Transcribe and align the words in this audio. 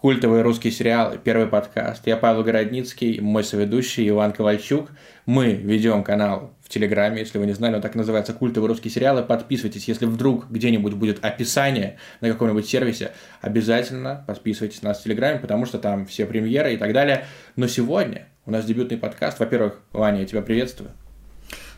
культовые 0.00 0.42
русские 0.42 0.72
сериалы, 0.72 1.18
первый 1.22 1.46
подкаст. 1.46 2.06
Я 2.06 2.16
Павел 2.16 2.42
Городницкий, 2.42 3.20
мой 3.20 3.44
соведущий 3.44 4.08
Иван 4.08 4.32
Ковальчук. 4.32 4.88
Мы 5.26 5.52
ведем 5.52 6.02
канал 6.02 6.54
в 6.64 6.70
Телеграме, 6.70 7.20
если 7.20 7.36
вы 7.36 7.44
не 7.46 7.52
знали, 7.52 7.74
он 7.74 7.82
так 7.82 7.94
называется 7.94 8.32
«Культовые 8.32 8.68
русские 8.68 8.90
сериалы». 8.90 9.22
Подписывайтесь, 9.22 9.88
если 9.88 10.06
вдруг 10.06 10.48
где-нибудь 10.48 10.94
будет 10.94 11.22
описание 11.22 11.98
на 12.22 12.28
каком-нибудь 12.28 12.66
сервисе, 12.66 13.12
обязательно 13.42 14.24
подписывайтесь 14.26 14.80
на 14.82 14.90
нас 14.90 15.00
в 15.00 15.04
Телеграме, 15.04 15.38
потому 15.38 15.66
что 15.66 15.78
там 15.78 16.06
все 16.06 16.24
премьеры 16.24 16.74
и 16.74 16.76
так 16.78 16.94
далее. 16.94 17.26
Но 17.56 17.66
сегодня 17.66 18.28
у 18.46 18.50
нас 18.50 18.64
дебютный 18.64 18.96
подкаст. 18.96 19.38
Во-первых, 19.38 19.80
Ваня, 19.92 20.20
я 20.20 20.26
тебя 20.26 20.40
приветствую. 20.40 20.92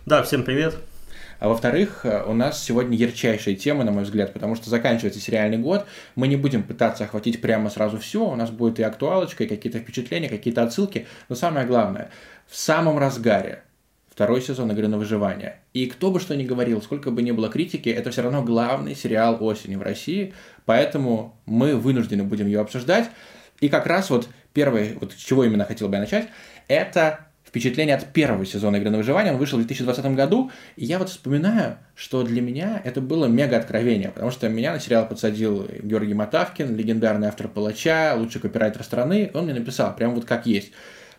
Да, 0.07 0.23
всем 0.23 0.45
привет. 0.45 0.75
А 1.43 1.49
во-вторых, 1.49 2.03
э, 2.07 2.23
у 2.25 2.35
нас 2.35 2.63
сегодня 2.63 2.97
ярчайшие 2.97 3.57
темы, 3.57 3.83
на 3.83 3.91
мой 3.91 4.05
взгляд, 4.05 4.33
потому 4.33 4.55
что 4.55 4.71
заканчивается 4.71 5.19
сериальный 5.19 5.59
год. 5.59 5.87
Мы 6.15 6.29
не 6.29 6.37
будем 6.37 6.63
пытаться 6.63 7.03
охватить 7.03 7.41
прямо 7.41 7.69
сразу 7.69 7.99
все. 7.99 8.25
У 8.25 8.37
нас 8.37 8.51
будет 8.51 8.79
и 8.79 8.85
актуалочка, 8.85 9.43
и 9.43 9.49
какие-то 9.49 9.81
впечатления, 9.81 10.29
какие-то 10.29 10.63
отсылки. 10.63 11.09
Но 11.29 11.35
самое 11.35 11.67
главное, 11.67 12.11
в 12.47 12.57
самом 12.57 12.97
разгаре 12.97 13.65
второй 14.09 14.41
сезон 14.41 14.71
игры 14.71 14.87
на 14.87 14.99
выживание. 14.99 15.57
И 15.73 15.87
кто 15.87 16.13
бы 16.13 16.21
что 16.21 16.37
ни 16.37 16.45
говорил, 16.45 16.81
сколько 16.81 17.11
бы 17.11 17.23
ни 17.23 17.33
было 17.33 17.49
критики, 17.49 17.89
это 17.89 18.13
все 18.13 18.23
равно 18.23 18.45
главный 18.45 18.95
сериал 18.95 19.39
осени 19.41 19.75
в 19.75 19.83
России, 19.83 20.35
поэтому 20.65 21.37
мы 21.45 21.75
вынуждены 21.75 22.23
будем 22.23 22.47
ее 22.47 22.61
обсуждать. 22.61 23.11
И 23.59 23.69
как 23.69 23.87
раз 23.87 24.11
вот 24.11 24.29
первое, 24.53 24.95
вот 25.01 25.13
с 25.13 25.17
чего 25.17 25.43
именно 25.43 25.65
хотел 25.65 25.89
бы 25.89 25.97
я 25.97 26.03
начать, 26.03 26.29
это 26.69 27.27
впечатление 27.53 27.95
от 27.97 28.15
первого 28.15 28.47
сезона 28.47 28.77
«Игры 28.77 28.89
на 28.89 28.97
выживание». 28.97 29.31
Он 29.31 29.39
вышел 29.39 29.59
в 29.59 29.61
2020 29.61 30.07
году, 30.15 30.51
и 30.77 30.87
я 30.87 30.99
вот 30.99 31.11
вспоминаю, 31.11 31.77
что 31.95 32.23
для 32.23 32.41
меня 32.41 32.81
это 32.83 33.03
было 33.03 33.27
мега 33.27 33.59
откровение, 33.59 34.09
потому 34.09 34.31
что 34.31 34.49
меня 34.49 34.73
на 34.73 34.81
сериал 34.81 35.07
подсадил 35.07 35.69
Георгий 35.83 36.15
Матавкин, 36.15 36.75
легендарный 36.75 37.29
автор 37.29 37.49
«Палача», 37.49 38.15
лучший 38.17 38.41
копирайтер 38.41 38.83
страны. 38.83 39.31
Он 39.35 39.45
мне 39.45 39.53
написал, 39.53 39.95
прям 39.95 40.15
вот 40.15 40.25
как 40.25 40.47
есть. 40.47 40.73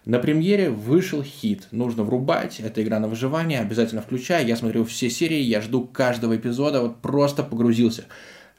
На 0.05 0.17
премьере 0.17 0.71
вышел 0.71 1.21
хит. 1.21 1.67
Нужно 1.69 2.03
врубать. 2.03 2.59
Это 2.59 2.81
игра 2.81 2.99
на 2.99 3.08
выживание. 3.08 3.59
Обязательно 3.59 4.02
включай. 4.02 4.43
Я 4.43 4.55
смотрю 4.55 4.86
все 4.86 5.11
серии, 5.11 5.39
я 5.39 5.61
жду 5.61 5.86
каждого 5.86 6.36
эпизода. 6.36 6.81
Вот 6.81 7.02
просто 7.02 7.43
погрузился. 7.43 8.05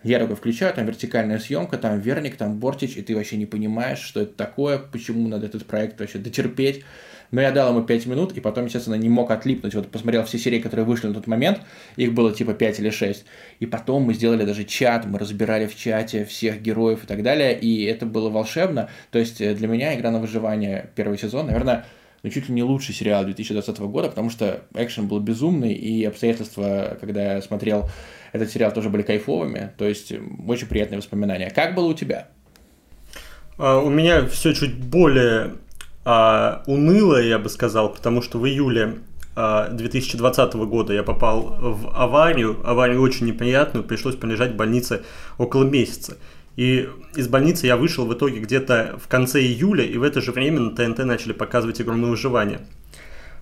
Я 0.05 0.19
такой 0.21 0.37
включаю, 0.37 0.73
там 0.75 0.87
вертикальная 0.87 1.39
съемка, 1.39 1.79
там 1.79 1.99
Верник, 1.99 2.37
там 2.37 2.59
Бортич, 2.59 2.97
и 2.97 3.03
ты 3.03 3.17
вообще 3.17 3.39
не 3.39 3.47
понимаешь, 3.47 3.99
что 3.99 4.21
это 4.21 4.35
такое, 4.35 4.79
почему 4.79 5.29
надо 5.29 5.47
этот 5.47 5.65
проект 5.65 5.99
вообще 5.99 6.19
дотерпеть. 6.19 6.85
Но 7.31 7.41
я 7.41 7.51
дал 7.51 7.71
ему 7.71 7.83
5 7.83 8.07
минут, 8.07 8.33
и 8.33 8.41
потом, 8.41 8.67
естественно, 8.67 8.95
не 8.95 9.09
мог 9.09 9.31
отлипнуть. 9.31 9.75
Вот 9.75 9.91
посмотрел 9.91 10.25
все 10.25 10.39
серии, 10.39 10.61
которые 10.61 10.87
вышли 10.87 11.09
на 11.09 11.15
тот 11.15 11.27
момент, 11.27 11.61
их 11.97 12.13
было 12.13 12.33
типа 12.33 12.55
5 12.55 12.81
или 12.81 12.91
6. 12.91 13.25
И 13.61 13.67
потом 13.67 14.03
мы 14.03 14.15
сделали 14.15 14.45
даже 14.45 14.65
чат, 14.65 15.07
мы 15.07 15.19
разбирали 15.19 15.67
в 15.67 15.77
чате 15.77 16.25
всех 16.25 16.63
героев 16.63 17.05
и 17.05 17.07
так 17.07 17.23
далее, 17.23 17.59
и 17.59 17.85
это 17.85 18.07
было 18.07 18.31
волшебно. 18.31 18.89
То 19.11 19.19
есть 19.19 19.41
э, 19.41 19.55
для 19.55 19.69
меня 19.69 19.95
«Игра 19.95 20.11
на 20.11 20.21
выживание» 20.21 20.91
первый 20.95 21.19
сезон, 21.19 21.47
наверное, 21.47 21.85
ну, 22.25 22.31
чуть 22.31 22.49
ли 22.49 22.55
не 22.55 22.63
лучший 22.63 22.95
сериал 22.95 23.25
2020 23.25 23.79
года, 23.81 24.09
потому 24.09 24.31
что 24.31 24.63
экшен 24.75 25.09
был 25.09 25.21
безумный, 25.21 25.75
и 25.75 26.05
обстоятельства, 26.05 26.97
когда 26.99 27.35
я 27.35 27.43
смотрел 27.43 27.91
этот 28.33 28.51
сериал, 28.51 28.73
тоже 28.73 28.89
были 28.89 29.03
кайфовыми. 29.03 29.73
То 29.77 29.85
есть 29.85 30.11
очень 30.49 30.67
приятные 30.67 30.99
воспоминания. 30.99 31.51
Как 31.51 31.75
было 31.75 31.87
у 31.87 31.95
тебя? 31.95 32.29
А, 33.59 33.79
у 33.79 33.91
меня 33.91 34.27
все 34.27 34.55
чуть 34.55 34.75
более 34.75 35.57
а, 36.05 36.63
уныло, 36.67 37.21
я 37.21 37.39
бы 37.39 37.49
сказал, 37.49 37.93
потому 37.93 38.23
что 38.23 38.39
в 38.39 38.47
июле 38.47 38.99
2020 39.35 40.39
а, 40.39 40.59
года 40.59 40.93
я 40.93 41.03
попал 41.03 41.57
в 41.59 41.91
аварию, 41.95 42.61
аварию 42.65 43.01
очень 43.01 43.27
неприятную, 43.27 43.85
пришлось 43.85 44.15
полежать 44.15 44.53
в 44.53 44.57
больнице 44.57 45.03
около 45.39 45.65
месяца. 45.65 46.19
И 46.57 46.89
из 47.17 47.27
больницы 47.27 47.67
я 47.67 47.77
вышел 47.77 48.07
в 48.07 48.15
итоге 48.15 48.39
где-то 48.39 48.99
в 49.03 49.09
конце 49.09 49.41
июля, 49.41 49.85
и 49.85 49.97
в 49.97 50.03
это 50.03 50.21
же 50.21 50.31
время 50.31 50.61
на 50.61 50.71
ТНТ 50.71 50.99
начали 50.99 51.33
показывать 51.33 51.81
игру 51.81 51.97
на 51.97 52.09
выживание. 52.09 52.61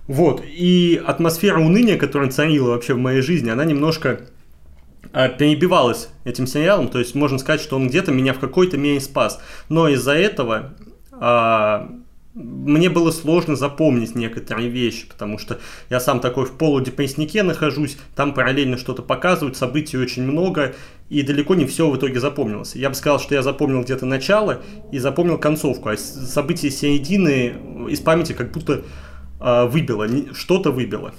Вот, 0.07 0.43
и 0.43 1.01
атмосфера 1.05 1.59
уныния, 1.59 1.97
которая 1.97 2.29
царила 2.31 2.69
вообще 2.69 2.93
в 2.93 2.97
моей 2.97 3.21
жизни, 3.21 3.49
она 3.49 3.65
немножко 3.65 4.21
а, 5.11 5.29
перебивалась 5.29 6.09
этим 6.23 6.47
сериалом, 6.47 6.87
то 6.87 6.99
есть 6.99 7.13
можно 7.13 7.37
сказать, 7.37 7.61
что 7.61 7.75
он 7.75 7.87
где-то 7.87 8.11
меня 8.11 8.33
в 8.33 8.39
какой-то 8.39 8.77
мере 8.77 8.99
спас. 8.99 9.39
Но 9.69 9.87
из-за 9.89 10.13
этого 10.13 10.73
мне 12.33 12.89
было 12.89 13.11
сложно 13.11 13.55
запомнить 13.55 14.15
некоторые 14.15 14.69
вещи, 14.69 15.07
потому 15.07 15.37
что 15.37 15.59
я 15.89 15.99
сам 15.99 16.19
такой 16.19 16.45
в 16.45 16.53
полудепресснике 16.53 17.43
нахожусь, 17.43 17.97
там 18.15 18.33
параллельно 18.33 18.77
что-то 18.77 19.03
показывают, 19.03 19.55
событий 19.55 19.97
очень 19.97 20.23
много, 20.23 20.73
и 21.09 21.21
далеко 21.21 21.53
не 21.53 21.65
все 21.65 21.89
в 21.89 21.95
итоге 21.95 22.19
запомнилось. 22.19 22.75
Я 22.75 22.89
бы 22.89 22.95
сказал, 22.95 23.19
что 23.19 23.35
я 23.35 23.43
запомнил 23.43 23.83
где-то 23.83 24.07
начало 24.07 24.61
и 24.91 24.97
запомнил 24.97 25.37
концовку, 25.37 25.89
а 25.89 25.97
события 25.97 26.71
середины 26.71 27.53
из 27.89 27.99
памяти 27.99 28.33
как 28.33 28.51
будто 28.51 28.81
э, 29.39 29.65
выбило, 29.65 30.07
что-то 30.33 30.71
выбило. 30.71 31.13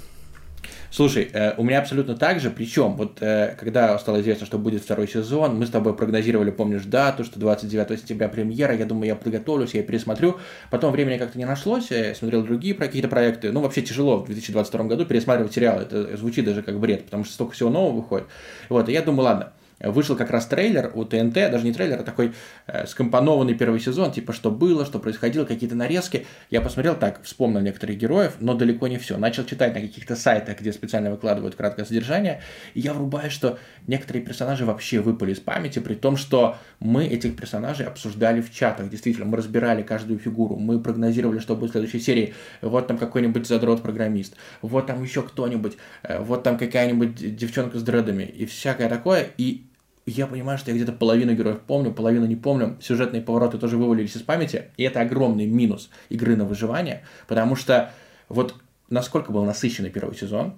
Слушай, 0.95 1.29
э, 1.33 1.55
у 1.57 1.63
меня 1.65 1.79
абсолютно 1.79 2.15
так 2.15 2.39
же, 2.39 2.49
причем, 2.49 2.95
вот 2.95 3.17
э, 3.19 3.57
когда 3.59 3.99
стало 3.99 4.21
известно, 4.21 4.45
что 4.45 4.57
будет 4.57 4.81
второй 4.81 5.09
сезон, 5.09 5.59
мы 5.59 5.65
с 5.65 5.69
тобой 5.69 5.93
прогнозировали, 5.93 6.51
помнишь, 6.51 6.85
дату, 6.85 7.25
что 7.25 7.37
29 7.37 7.99
сентября 7.99 8.29
премьера, 8.29 8.73
я 8.73 8.85
думаю, 8.85 9.07
я 9.07 9.15
подготовлюсь, 9.17 9.73
я 9.73 9.83
пересмотрю, 9.83 10.39
потом 10.71 10.93
времени 10.93 11.17
как-то 11.17 11.37
не 11.37 11.43
нашлось, 11.43 11.91
я 11.91 12.15
смотрел 12.15 12.43
другие 12.43 12.75
какие-то 12.75 13.09
проекты, 13.09 13.51
ну, 13.51 13.59
вообще 13.59 13.81
тяжело 13.81 14.19
в 14.19 14.25
2022 14.27 14.85
году 14.85 15.05
пересматривать 15.05 15.51
сериалы, 15.51 15.81
это 15.81 16.15
звучит 16.15 16.45
даже 16.45 16.61
как 16.61 16.79
бред, 16.79 17.03
потому 17.03 17.25
что 17.25 17.33
столько 17.33 17.55
всего 17.55 17.69
нового 17.69 17.97
выходит, 17.97 18.27
вот, 18.69 18.87
и 18.87 18.93
я 18.93 19.01
думаю, 19.01 19.25
ладно, 19.25 19.51
вышел 19.79 20.15
как 20.15 20.31
раз 20.31 20.45
трейлер 20.45 20.91
у 20.93 21.03
ТНТ, 21.05 21.33
даже 21.33 21.65
не 21.65 21.73
трейлер, 21.73 21.99
а 21.99 22.03
такой 22.03 22.33
э, 22.67 22.85
скомпонованный 22.87 23.53
первый 23.55 23.79
сезон, 23.79 24.11
типа 24.11 24.33
что 24.33 24.51
было, 24.51 24.85
что 24.85 24.99
происходило, 24.99 25.45
какие-то 25.45 25.75
нарезки. 25.75 26.25
Я 26.49 26.61
посмотрел 26.61 26.95
так, 26.95 27.23
вспомнил 27.23 27.59
некоторых 27.59 27.97
героев, 27.97 28.35
но 28.39 28.53
далеко 28.53 28.87
не 28.87 28.97
все. 28.97 29.17
Начал 29.17 29.45
читать 29.45 29.73
на 29.73 29.81
каких-то 29.81 30.15
сайтах, 30.15 30.59
где 30.59 30.71
специально 30.71 31.11
выкладывают 31.11 31.55
краткое 31.55 31.85
содержание, 31.85 32.41
и 32.73 32.79
я 32.79 32.93
врубаю, 32.93 33.29
что 33.29 33.59
некоторые 33.87 34.23
персонажи 34.23 34.65
вообще 34.65 34.99
выпали 34.99 35.33
из 35.33 35.39
памяти, 35.39 35.79
при 35.79 35.95
том, 35.95 36.17
что 36.17 36.57
мы 36.79 37.05
этих 37.05 37.35
персонажей 37.35 37.85
обсуждали 37.85 38.41
в 38.41 38.51
чатах, 38.51 38.89
действительно, 38.89 39.25
мы 39.25 39.37
разбирали 39.37 39.81
каждую 39.83 40.19
фигуру, 40.19 40.55
мы 40.55 40.79
прогнозировали, 40.79 41.39
что 41.39 41.55
будет 41.55 41.71
в 41.71 41.73
следующей 41.73 41.99
серии. 41.99 42.33
Вот 42.61 42.87
там 42.87 42.97
какой-нибудь 42.97 43.47
задрот-программист, 43.47 44.35
вот 44.61 44.87
там 44.87 45.03
еще 45.03 45.21
кто-нибудь, 45.21 45.77
э, 46.03 46.19
вот 46.21 46.43
там 46.43 46.57
какая-нибудь 46.57 47.35
девчонка 47.35 47.79
с 47.79 47.83
дредами 47.83 48.23
и 48.23 48.45
всякое 48.45 48.89
такое, 48.89 49.27
и 49.37 49.64
я 50.05 50.27
понимаю, 50.27 50.57
что 50.57 50.71
я 50.71 50.75
где-то 50.75 50.91
половину 50.93 51.33
героев 51.33 51.61
помню, 51.65 51.91
половину 51.91 52.25
не 52.25 52.35
помню. 52.35 52.77
Сюжетные 52.81 53.21
повороты 53.21 53.57
тоже 53.57 53.77
вывалились 53.77 54.15
из 54.15 54.21
памяти. 54.21 54.71
И 54.77 54.83
это 54.83 55.01
огромный 55.01 55.47
минус 55.47 55.89
игры 56.09 56.35
на 56.35 56.45
выживание, 56.45 57.03
потому 57.27 57.55
что 57.55 57.91
вот 58.29 58.55
насколько 58.89 59.31
был 59.31 59.43
насыщенный 59.45 59.89
первый 59.89 60.15
сезон, 60.15 60.55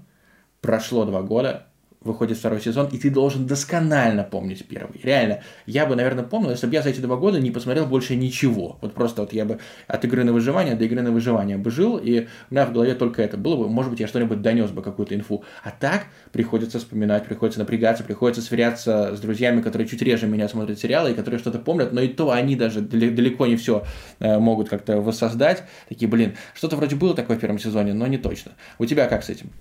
прошло 0.62 1.06
два 1.06 1.22
года, 1.22 1.68
выходит 2.02 2.38
второй 2.38 2.62
сезон, 2.62 2.88
и 2.92 2.98
ты 2.98 3.10
должен 3.10 3.46
досконально 3.46 4.24
помнить 4.24 4.66
первый. 4.68 5.00
Реально, 5.04 5.42
я 5.66 5.86
бы, 5.86 5.96
наверное, 5.96 6.24
помнил, 6.24 6.52
если 6.52 6.68
бы 6.68 6.74
я 6.74 6.82
за 6.82 6.90
эти 6.90 7.00
два 7.00 7.16
года 7.18 7.40
не 7.40 7.52
посмотрел 7.52 7.86
больше 7.86 8.16
ничего. 8.16 8.78
Вот 8.82 8.94
просто 8.94 9.22
вот 9.22 9.34
я 9.34 9.46
бы 9.46 9.60
от 9.88 10.06
игры 10.06 10.24
на 10.24 10.34
выживание 10.34 10.76
до 10.76 10.86
игры 10.86 11.02
на 11.02 11.12
выживание 11.12 11.58
бы 11.58 11.72
жил, 11.72 11.98
и 11.98 12.28
у 12.50 12.54
меня 12.54 12.66
в 12.66 12.74
голове 12.74 12.96
только 12.96 13.22
это 13.22 13.38
было 13.38 13.56
бы, 13.58 13.70
может 13.70 13.92
быть, 13.92 14.00
я 14.00 14.08
что-нибудь 14.08 14.42
донес 14.42 14.72
бы, 14.72 14.82
какую-то 14.82 15.16
инфу. 15.16 15.44
А 15.64 15.72
так 15.72 16.06
приходится 16.32 16.80
вспоминать, 16.80 17.26
приходится 17.26 17.60
напрягаться, 17.60 18.04
приходится 18.04 18.42
сверяться 18.42 19.16
с 19.16 19.20
друзьями, 19.20 19.62
которые 19.62 19.88
чуть 19.88 20.02
реже 20.02 20.28
меня 20.28 20.48
смотрят 20.48 20.80
сериалы, 20.80 21.12
и 21.12 21.14
которые 21.14 21.40
что-то 21.40 21.60
помнят, 21.60 21.92
но 21.92 22.02
и 22.02 22.08
то 22.08 22.32
они 22.32 22.56
даже 22.56 22.82
далеко 22.82 23.48
не 23.48 23.56
все 23.56 23.84
э, 24.20 24.38
могут 24.40 24.70
как-то 24.70 25.02
воссоздать. 25.02 25.64
Такие, 25.90 26.08
блин, 26.08 26.36
что-то 26.54 26.76
вроде 26.76 26.96
было 26.96 27.16
такое 27.16 27.38
в 27.38 27.40
первом 27.40 27.60
сезоне, 27.60 27.94
но 27.94 28.08
не 28.08 28.18
точно. 28.18 28.54
У 28.80 28.86
тебя 28.86 29.08
как 29.08 29.24
с 29.24 29.30
этим? 29.30 29.52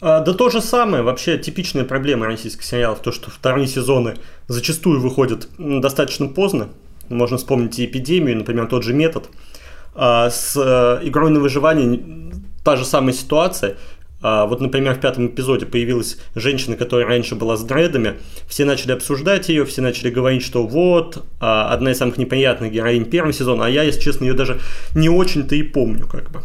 А, 0.00 0.20
да 0.20 0.32
то 0.32 0.48
же 0.48 0.60
самое, 0.60 1.02
вообще 1.02 1.38
типичная 1.38 1.84
проблема 1.84 2.26
российских 2.26 2.64
сериалов, 2.64 3.00
то, 3.00 3.12
что 3.12 3.30
вторые 3.30 3.66
сезоны 3.66 4.16
зачастую 4.48 5.00
выходят 5.00 5.48
достаточно 5.58 6.26
поздно. 6.26 6.68
Можно 7.08 7.36
вспомнить 7.36 7.78
и 7.78 7.84
эпидемию, 7.84 8.36
например, 8.36 8.66
тот 8.66 8.84
же 8.84 8.94
метод. 8.94 9.28
А 9.94 10.30
с 10.30 10.56
э, 10.56 11.06
игрой 11.06 11.30
на 11.30 11.40
выживание 11.40 12.30
та 12.64 12.76
же 12.76 12.84
самая 12.84 13.12
ситуация. 13.12 13.76
А 14.22 14.46
вот, 14.46 14.60
например, 14.60 14.94
в 14.94 15.00
пятом 15.00 15.26
эпизоде 15.26 15.66
появилась 15.66 16.18
женщина, 16.34 16.76
которая 16.76 17.06
раньше 17.06 17.34
была 17.34 17.56
с 17.56 17.62
дредами. 17.62 18.18
Все 18.46 18.64
начали 18.64 18.92
обсуждать 18.92 19.48
ее, 19.48 19.64
все 19.64 19.80
начали 19.82 20.10
говорить, 20.10 20.44
что 20.44 20.66
вот, 20.66 21.24
одна 21.40 21.92
из 21.92 21.98
самых 21.98 22.18
неприятных 22.18 22.70
героинь 22.70 23.06
первого 23.06 23.32
сезона, 23.32 23.66
а 23.66 23.68
я, 23.68 23.82
если 23.82 24.00
честно, 24.00 24.24
ее 24.24 24.34
даже 24.34 24.60
не 24.94 25.08
очень-то 25.08 25.54
и 25.54 25.62
помню, 25.62 26.06
как 26.06 26.30
бы. 26.30 26.42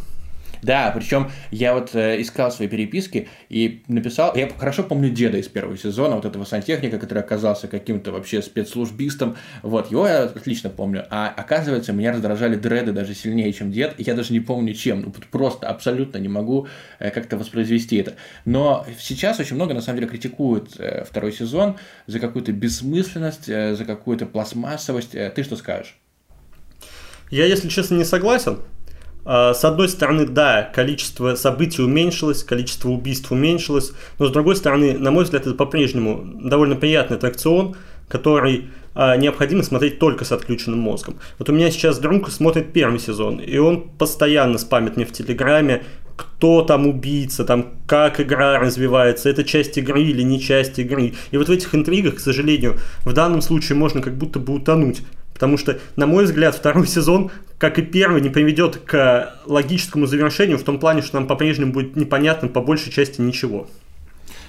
Да, 0.65 0.91
причем 0.95 1.29
я 1.51 1.75
вот 1.75 1.93
э, 1.93 2.19
искал 2.19 2.51
свои 2.51 2.67
переписки 2.67 3.27
и 3.49 3.83
написал, 3.87 4.35
я 4.35 4.49
хорошо 4.49 4.81
помню 4.81 5.11
деда 5.11 5.37
из 5.37 5.47
первого 5.47 5.77
сезона, 5.77 6.15
вот 6.15 6.25
этого 6.25 6.43
сантехника, 6.43 6.97
который 6.97 7.19
оказался 7.19 7.67
каким-то 7.67 8.11
вообще 8.11 8.41
спецслужбистом, 8.41 9.37
вот, 9.61 9.91
его 9.91 10.07
я 10.07 10.23
отлично 10.23 10.71
помню, 10.71 11.05
а 11.11 11.27
оказывается, 11.27 11.93
меня 11.93 12.13
раздражали 12.13 12.55
дреды 12.55 12.93
даже 12.93 13.13
сильнее, 13.13 13.53
чем 13.53 13.71
дед, 13.71 13.93
я 13.99 14.15
даже 14.15 14.33
не 14.33 14.39
помню 14.39 14.73
чем, 14.73 15.03
ну, 15.03 15.13
просто 15.29 15.67
абсолютно 15.67 16.17
не 16.17 16.29
могу 16.29 16.67
э, 16.97 17.11
как-то 17.11 17.37
воспроизвести 17.37 17.97
это. 17.97 18.15
Но 18.45 18.87
сейчас 18.99 19.39
очень 19.39 19.57
много, 19.57 19.75
на 19.75 19.81
самом 19.81 19.99
деле, 19.99 20.09
критикуют 20.09 20.79
э, 20.79 21.03
второй 21.03 21.31
сезон 21.31 21.77
за 22.07 22.19
какую-то 22.19 22.51
бессмысленность, 22.53 23.47
э, 23.49 23.75
за 23.75 23.85
какую-то 23.85 24.25
пластмассовость. 24.25 25.13
Э, 25.13 25.29
ты 25.29 25.43
что 25.43 25.57
скажешь? 25.57 25.95
Я, 27.29 27.45
если 27.45 27.69
честно, 27.69 27.95
не 27.95 28.03
согласен. 28.03 28.57
А, 29.25 29.53
с 29.53 29.65
одной 29.65 29.89
стороны, 29.89 30.25
да, 30.25 30.63
количество 30.63 31.35
событий 31.35 31.81
уменьшилось, 31.81 32.43
количество 32.43 32.89
убийств 32.89 33.31
уменьшилось, 33.31 33.91
но 34.19 34.27
с 34.27 34.31
другой 34.31 34.55
стороны, 34.55 34.97
на 34.97 35.11
мой 35.11 35.23
взгляд, 35.23 35.47
это 35.47 35.55
по-прежнему 35.55 36.23
довольно 36.23 36.75
приятный 36.75 37.17
аттракцион, 37.17 37.75
который 38.07 38.69
а, 38.93 39.17
необходимо 39.17 39.63
смотреть 39.63 39.99
только 39.99 40.25
с 40.25 40.31
отключенным 40.31 40.79
мозгом. 40.79 41.17
Вот 41.39 41.49
у 41.49 41.53
меня 41.53 41.71
сейчас 41.71 41.97
друг 41.97 42.29
смотрит 42.29 42.71
первый 42.71 42.99
сезон, 42.99 43.39
и 43.39 43.57
он 43.57 43.89
постоянно 43.89 44.59
спамит 44.59 44.95
мне 44.95 45.05
в 45.05 45.11
Телеграме, 45.11 45.83
кто 46.15 46.61
там 46.61 46.87
убийца, 46.87 47.43
там 47.43 47.73
как 47.87 48.21
игра 48.21 48.59
развивается, 48.59 49.29
это 49.29 49.43
часть 49.43 49.77
игры 49.77 50.03
или 50.03 50.21
не 50.21 50.39
часть 50.39 50.79
игры. 50.79 51.13
И 51.31 51.37
вот 51.37 51.49
в 51.49 51.51
этих 51.51 51.75
интригах, 51.75 52.15
к 52.15 52.19
сожалению, 52.19 52.77
в 53.03 53.11
данном 53.11 53.41
случае 53.41 53.77
можно 53.77 54.01
как 54.01 54.15
будто 54.15 54.39
бы 54.39 54.53
утонуть. 54.53 55.01
Потому 55.35 55.57
что, 55.57 55.79
на 55.97 56.07
мой 56.07 56.23
взгляд, 56.23 56.55
второй 56.55 56.87
сезон, 56.87 57.29
как 57.57 57.77
и 57.77 57.81
первый, 57.81 58.21
не 58.21 58.29
приведет 58.29 58.77
к 58.77 59.33
логическому 59.45 60.07
завершению 60.07 60.57
в 60.57 60.63
том 60.63 60.79
плане, 60.79 61.01
что 61.01 61.19
нам 61.19 61.27
по-прежнему 61.27 61.73
будет 61.73 61.97
непонятно 61.97 62.47
по 62.47 62.61
большей 62.61 62.91
части 62.91 63.19
ничего. 63.19 63.67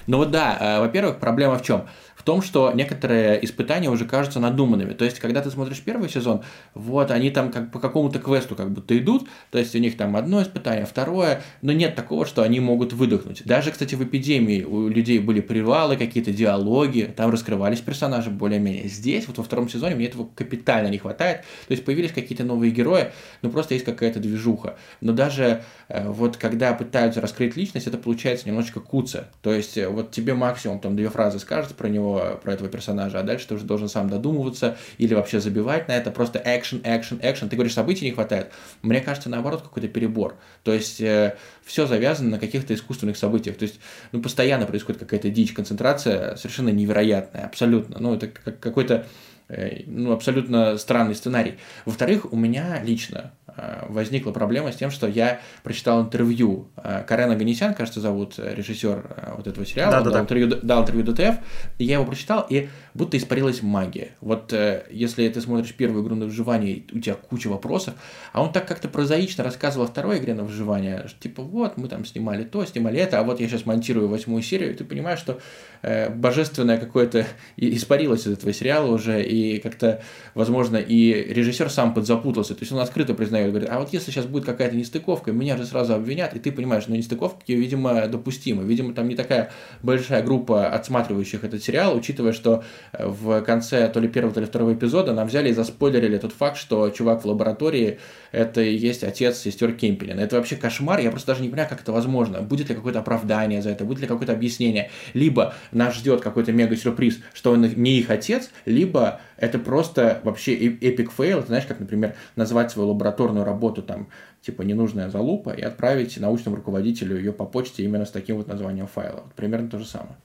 Ну 0.07 0.19
вот 0.19 0.31
да, 0.31 0.57
э, 0.61 0.81
во-первых, 0.81 1.19
проблема 1.19 1.59
в 1.59 1.63
чем? 1.63 1.87
Том, 2.27 2.43
что 2.43 2.73
некоторые 2.75 3.43
испытания 3.45 3.89
уже 3.89 4.05
кажутся 4.05 4.41
надуманными. 4.41 4.93
То 4.95 5.05
есть, 5.05 5.21
когда 5.21 5.41
ты 5.41 5.51
смотришь 5.51 5.81
первый 5.81 6.09
сезон, 6.09 6.43
вот 6.75 7.13
они 7.13 7.31
там 7.31 7.53
как 7.53 7.71
по 7.71 7.79
какому-то 7.79 8.19
квесту 8.19 8.57
как 8.57 8.73
будто 8.73 8.99
идут, 8.99 9.29
то 9.53 9.59
есть 9.59 9.75
у 9.77 9.79
них 9.79 9.97
там 9.97 10.17
одно 10.17 10.43
испытание, 10.43 10.87
второе, 10.87 11.43
но 11.63 11.71
нет 11.71 11.95
такого, 11.95 12.27
что 12.27 12.43
они 12.43 12.59
могут 12.59 12.93
выдохнуть. 12.93 13.43
Даже, 13.45 13.71
кстати, 13.71 13.95
в 13.95 14.03
эпидемии 14.03 14.65
у 14.65 14.89
людей 14.89 15.21
были 15.21 15.41
привалы, 15.41 15.97
какие-то 15.97 16.33
диалоги, 16.33 17.15
там 17.17 17.31
раскрывались 17.31 17.81
персонажи 17.81 18.31
более-менее. 18.31 18.89
Здесь, 18.89 19.29
вот 19.29 19.39
во 19.39 19.45
втором 19.45 19.69
сезоне, 19.69 19.95
мне 19.95 20.07
этого 20.07 20.29
капитально 20.35 20.89
не 20.89 20.99
хватает. 20.99 21.43
То 21.69 21.73
есть 21.73 21.85
появились 21.85 22.11
какие-то 22.11 22.43
новые 22.43 22.73
герои, 22.73 23.13
ну 23.43 23.51
просто 23.51 23.75
есть 23.75 23.87
какая-то 23.87 24.19
движуха. 24.19 24.77
Но 25.01 25.13
даже 25.13 25.63
э, 25.89 26.09
вот 26.09 26.37
когда 26.37 26.75
пытаются 26.75 27.21
раскрыть 27.21 27.57
личность, 27.57 27.87
это 27.87 27.99
получается 27.99 28.49
немножечко 28.49 28.81
куца. 28.81 29.29
То 29.43 29.53
есть 29.53 29.79
э, 29.79 29.89
вот 29.89 30.11
тебе 30.11 30.35
максимум 30.35 30.81
там 30.81 30.97
две 30.97 31.09
фразы 31.09 31.39
скажут 31.39 31.77
про 31.77 31.89
него, 31.89 32.16
про 32.43 32.53
этого 32.53 32.69
персонажа, 32.69 33.21
а 33.21 33.23
дальше 33.23 33.49
ты 33.49 33.55
уже 33.55 33.65
должен 33.65 33.89
сам 33.89 34.09
додумываться 34.09 34.77
или 34.99 35.15
вообще 35.15 35.41
забивать 35.41 35.89
на 35.89 35.93
это, 35.93 36.11
просто 36.11 36.41
экшен, 36.45 36.81
экшен, 36.85 37.19
экшен. 37.23 37.49
Ты 37.49 37.57
говоришь, 37.57 37.75
событий 37.75 38.05
не 38.05 38.13
хватает. 38.13 38.53
Мне 38.83 39.01
кажется, 39.01 39.29
наоборот, 39.29 39.63
какой-то 39.63 39.89
перебор. 39.89 40.37
То 40.63 40.73
есть 40.73 41.01
э, 41.01 41.37
все 41.65 41.87
завязано 41.87 42.31
на 42.31 42.39
каких-то 42.39 42.75
искусственных 42.75 43.17
событиях. 43.17 43.57
То 43.57 43.65
есть, 43.65 43.81
ну, 44.13 44.21
постоянно 44.21 44.67
происходит 44.67 45.01
какая-то 45.01 45.31
дичь, 45.31 45.53
концентрация 45.53 46.37
совершенно 46.37 46.71
невероятная, 46.71 47.45
абсолютно. 47.45 47.99
Ну, 48.01 48.15
это 48.15 48.29
какой-то 48.29 49.07
э, 49.49 49.83
ну, 49.87 50.13
абсолютно 50.13 50.79
странный 50.79 51.15
сценарий. 51.15 51.59
Во-вторых, 51.85 52.33
у 52.33 52.37
меня 52.37 52.83
лично 52.83 53.33
Э, 53.46 53.46
возникла 53.89 54.33
проблема 54.33 54.73
с 54.73 54.77
тем, 54.77 54.91
что 54.91 55.07
я 55.07 55.41
прочитал 55.63 56.03
интервью. 56.03 56.69
Э, 56.77 57.05
Карен 57.07 57.31
Аганесян, 57.31 57.75
кажется, 57.75 58.01
зовут 58.01 58.35
э, 58.39 58.55
режиссер 58.55 59.35
вот 59.37 59.47
этого 59.47 59.65
сериала, 59.67 59.93
да, 59.93 59.99
да, 59.99 60.05
дал, 60.05 60.13
да. 60.13 60.21
Интервью, 60.21 60.49
дал 60.63 60.83
интервью 60.83 61.05
ДТФ, 61.05 61.37
и 61.79 61.85
я 61.85 61.95
его 61.95 62.05
прочитал, 62.05 62.47
и 62.49 62.69
будто 62.95 63.17
испарилась 63.17 63.63
магия. 63.63 64.11
Вот 64.21 64.55
если 64.91 65.29
ты 65.29 65.41
смотришь 65.41 65.75
первую 65.75 66.05
игру 66.05 66.15
на 66.15 66.27
выживание, 66.27 66.85
у 66.93 67.01
тебя 67.01 67.15
куча 67.15 67.49
вопросов, 67.49 67.95
а 68.33 68.43
он 68.43 68.53
так 68.53 68.67
как-то 68.67 68.89
прозаично 68.89 69.45
рассказывал 69.45 69.87
о 69.87 69.89
второй 69.89 70.19
игре 70.19 70.35
на 70.35 70.45
выживание, 70.45 71.05
что, 71.09 71.21
типа, 71.21 71.43
вот, 71.43 71.77
мы 71.77 71.89
там 71.89 72.05
снимали 72.05 72.45
то, 72.45 72.65
снимали 72.65 72.99
это, 72.99 73.21
а 73.21 73.23
вот 73.23 73.41
я 73.41 73.49
сейчас 73.49 73.67
монтирую 73.67 74.09
восьмую 74.09 74.43
серию, 74.43 74.73
и 74.73 74.75
ты 74.75 74.85
понимаешь, 74.85 75.19
что 75.19 75.41
э, 75.83 76.11
божественное 76.11 76.79
какое-то 76.79 77.27
испарилось 77.57 78.27
из 78.27 78.33
этого 78.33 78.53
сериала 78.53 78.93
уже, 78.93 79.23
и 79.23 79.59
как-то, 79.61 80.03
возможно, 80.35 80.77
и 80.77 81.13
режиссер 81.33 81.71
сам 81.71 81.95
подзапутался, 81.95 82.55
то 82.55 82.61
есть 82.61 82.73
он 82.73 82.81
открыто 82.81 83.15
признает 83.15 83.46
говорит, 83.51 83.69
а 83.71 83.79
вот 83.79 83.93
если 83.93 84.11
сейчас 84.11 84.27
будет 84.27 84.45
какая-то 84.45 84.77
нестыковка, 84.77 85.33
меня 85.33 85.57
же 85.57 85.65
сразу 85.65 85.95
обвинят, 85.95 86.35
и 86.35 86.39
ты 86.39 86.53
понимаешь, 86.53 86.85
ну 86.87 86.97
нестыковки, 86.97 87.53
видимо, 87.53 88.07
допустимы. 88.09 88.65
Видимо, 88.65 88.95
там 88.95 89.09
не 89.09 89.15
такая 89.15 89.51
большая 89.83 90.23
группа 90.23 90.69
отсматривающих 90.69 91.45
этот 91.45 91.63
сериал, 91.63 91.97
учитывая, 91.97 92.33
что 92.33 92.65
э, 92.93 93.07
в 93.07 93.43
конце 93.43 93.89
то 93.89 94.01
ли 94.01 94.09
первого, 94.09 94.35
то 94.35 94.41
ли 94.41 94.47
второго 94.47 94.75
эпизода 94.75 95.13
нам 95.13 95.29
взяли 95.29 95.51
и 95.51 95.53
заспойлерили 95.53 96.19
тот 96.19 96.33
факт, 96.33 96.57
что 96.57 96.91
чувак 96.91 97.23
в 97.23 97.27
лаборатории 97.27 97.99
это 98.33 98.61
и 98.61 98.75
есть 98.75 99.05
отец 99.05 99.39
сестер 99.39 99.73
Кемпелина. 99.73 100.21
Это 100.21 100.37
вообще 100.37 100.57
кошмар, 100.57 101.01
я 101.01 101.11
просто 101.11 101.29
даже 101.29 101.43
не 101.43 101.49
понимаю, 101.49 101.69
как 101.69 101.81
это 101.81 101.93
возможно. 101.93 102.43
Будет 102.43 102.69
ли 102.69 102.75
какое-то 102.75 103.01
оправдание 103.01 103.63
за 103.63 103.71
это, 103.71 103.85
будет 103.85 104.01
ли 104.01 104.07
какое-то 104.07 104.33
объяснение. 104.33 104.91
Либо 105.15 105.55
нас 105.73 105.95
ждет 105.95 106.21
какой-то 106.21 106.53
мега-сюрприз, 106.53 107.21
что 107.33 107.53
он 107.53 107.63
не 107.63 107.99
их 107.99 108.11
отец, 108.11 108.51
либо 108.65 109.21
это 109.37 109.59
просто 109.59 110.21
вообще 110.25 110.55
epic 110.55 111.13
fail, 111.13 111.45
знаешь, 111.47 111.67
как, 111.67 111.81
например, 111.81 112.15
назвать 112.37 112.71
свою 112.71 112.89
лабораторную 112.91 113.45
работу 113.45 113.83
там, 113.83 114.09
типа, 114.43 114.63
ненужная 114.63 115.11
залупа, 115.11 115.51
и 115.51 115.63
отправить 115.63 116.19
научному 116.19 116.57
руководителю 116.57 117.17
ее 117.17 117.33
по 117.33 117.45
почте 117.45 117.85
именно 117.85 118.07
с 118.07 118.11
таким 118.11 118.37
вот 118.37 118.49
названием 118.49 118.87
файла. 118.87 119.23
Вот 119.25 119.35
примерно 119.35 119.69
то 119.69 119.79
же 119.79 119.85
самое. 119.85 120.17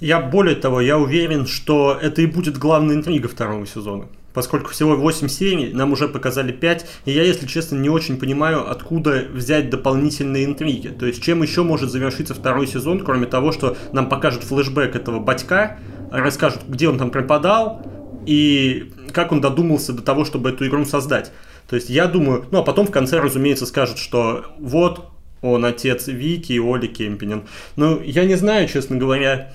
Я 0.00 0.20
более 0.20 0.56
того, 0.56 0.80
я 0.80 0.98
уверен, 0.98 1.46
что 1.46 1.98
это 2.00 2.22
и 2.22 2.26
будет 2.26 2.56
главная 2.56 2.96
интрига 2.96 3.28
второго 3.28 3.66
сезона. 3.66 4.06
Поскольку 4.32 4.70
всего 4.70 4.94
8 4.94 5.28
серий, 5.28 5.74
нам 5.74 5.92
уже 5.92 6.08
показали 6.08 6.52
5, 6.52 6.86
и 7.04 7.10
я, 7.10 7.24
если 7.24 7.46
честно, 7.46 7.76
не 7.76 7.88
очень 7.88 8.16
понимаю, 8.16 8.70
откуда 8.70 9.26
взять 9.30 9.70
дополнительные 9.70 10.44
интриги. 10.44 10.88
То 10.88 11.04
есть, 11.04 11.20
чем 11.22 11.42
еще 11.42 11.64
может 11.64 11.90
завершиться 11.90 12.32
второй 12.32 12.68
сезон, 12.68 13.04
кроме 13.04 13.26
того, 13.26 13.50
что 13.50 13.76
нам 13.92 14.08
покажут 14.08 14.44
флешбэк 14.44 14.94
этого 14.94 15.18
батька, 15.18 15.78
расскажут, 16.10 16.62
где 16.68 16.88
он 16.88 16.98
там 16.98 17.10
пропадал, 17.10 17.82
и 18.26 18.92
как 19.12 19.32
он 19.32 19.40
додумался 19.40 19.92
до 19.92 20.02
того, 20.02 20.24
чтобы 20.24 20.50
эту 20.50 20.66
игру 20.66 20.84
создать. 20.84 21.32
То 21.68 21.76
есть 21.76 21.88
я 21.88 22.06
думаю, 22.06 22.46
ну 22.50 22.58
а 22.58 22.62
потом 22.62 22.86
в 22.86 22.90
конце, 22.90 23.20
разумеется, 23.20 23.66
скажут, 23.66 23.98
что 23.98 24.46
вот 24.58 25.10
он 25.42 25.64
отец 25.64 26.06
Вики 26.06 26.52
и 26.52 26.58
Оли 26.58 26.86
Кемпинин. 26.86 27.44
Ну, 27.76 28.00
я 28.02 28.24
не 28.24 28.34
знаю, 28.34 28.68
честно 28.68 28.96
говоря, 28.96 29.52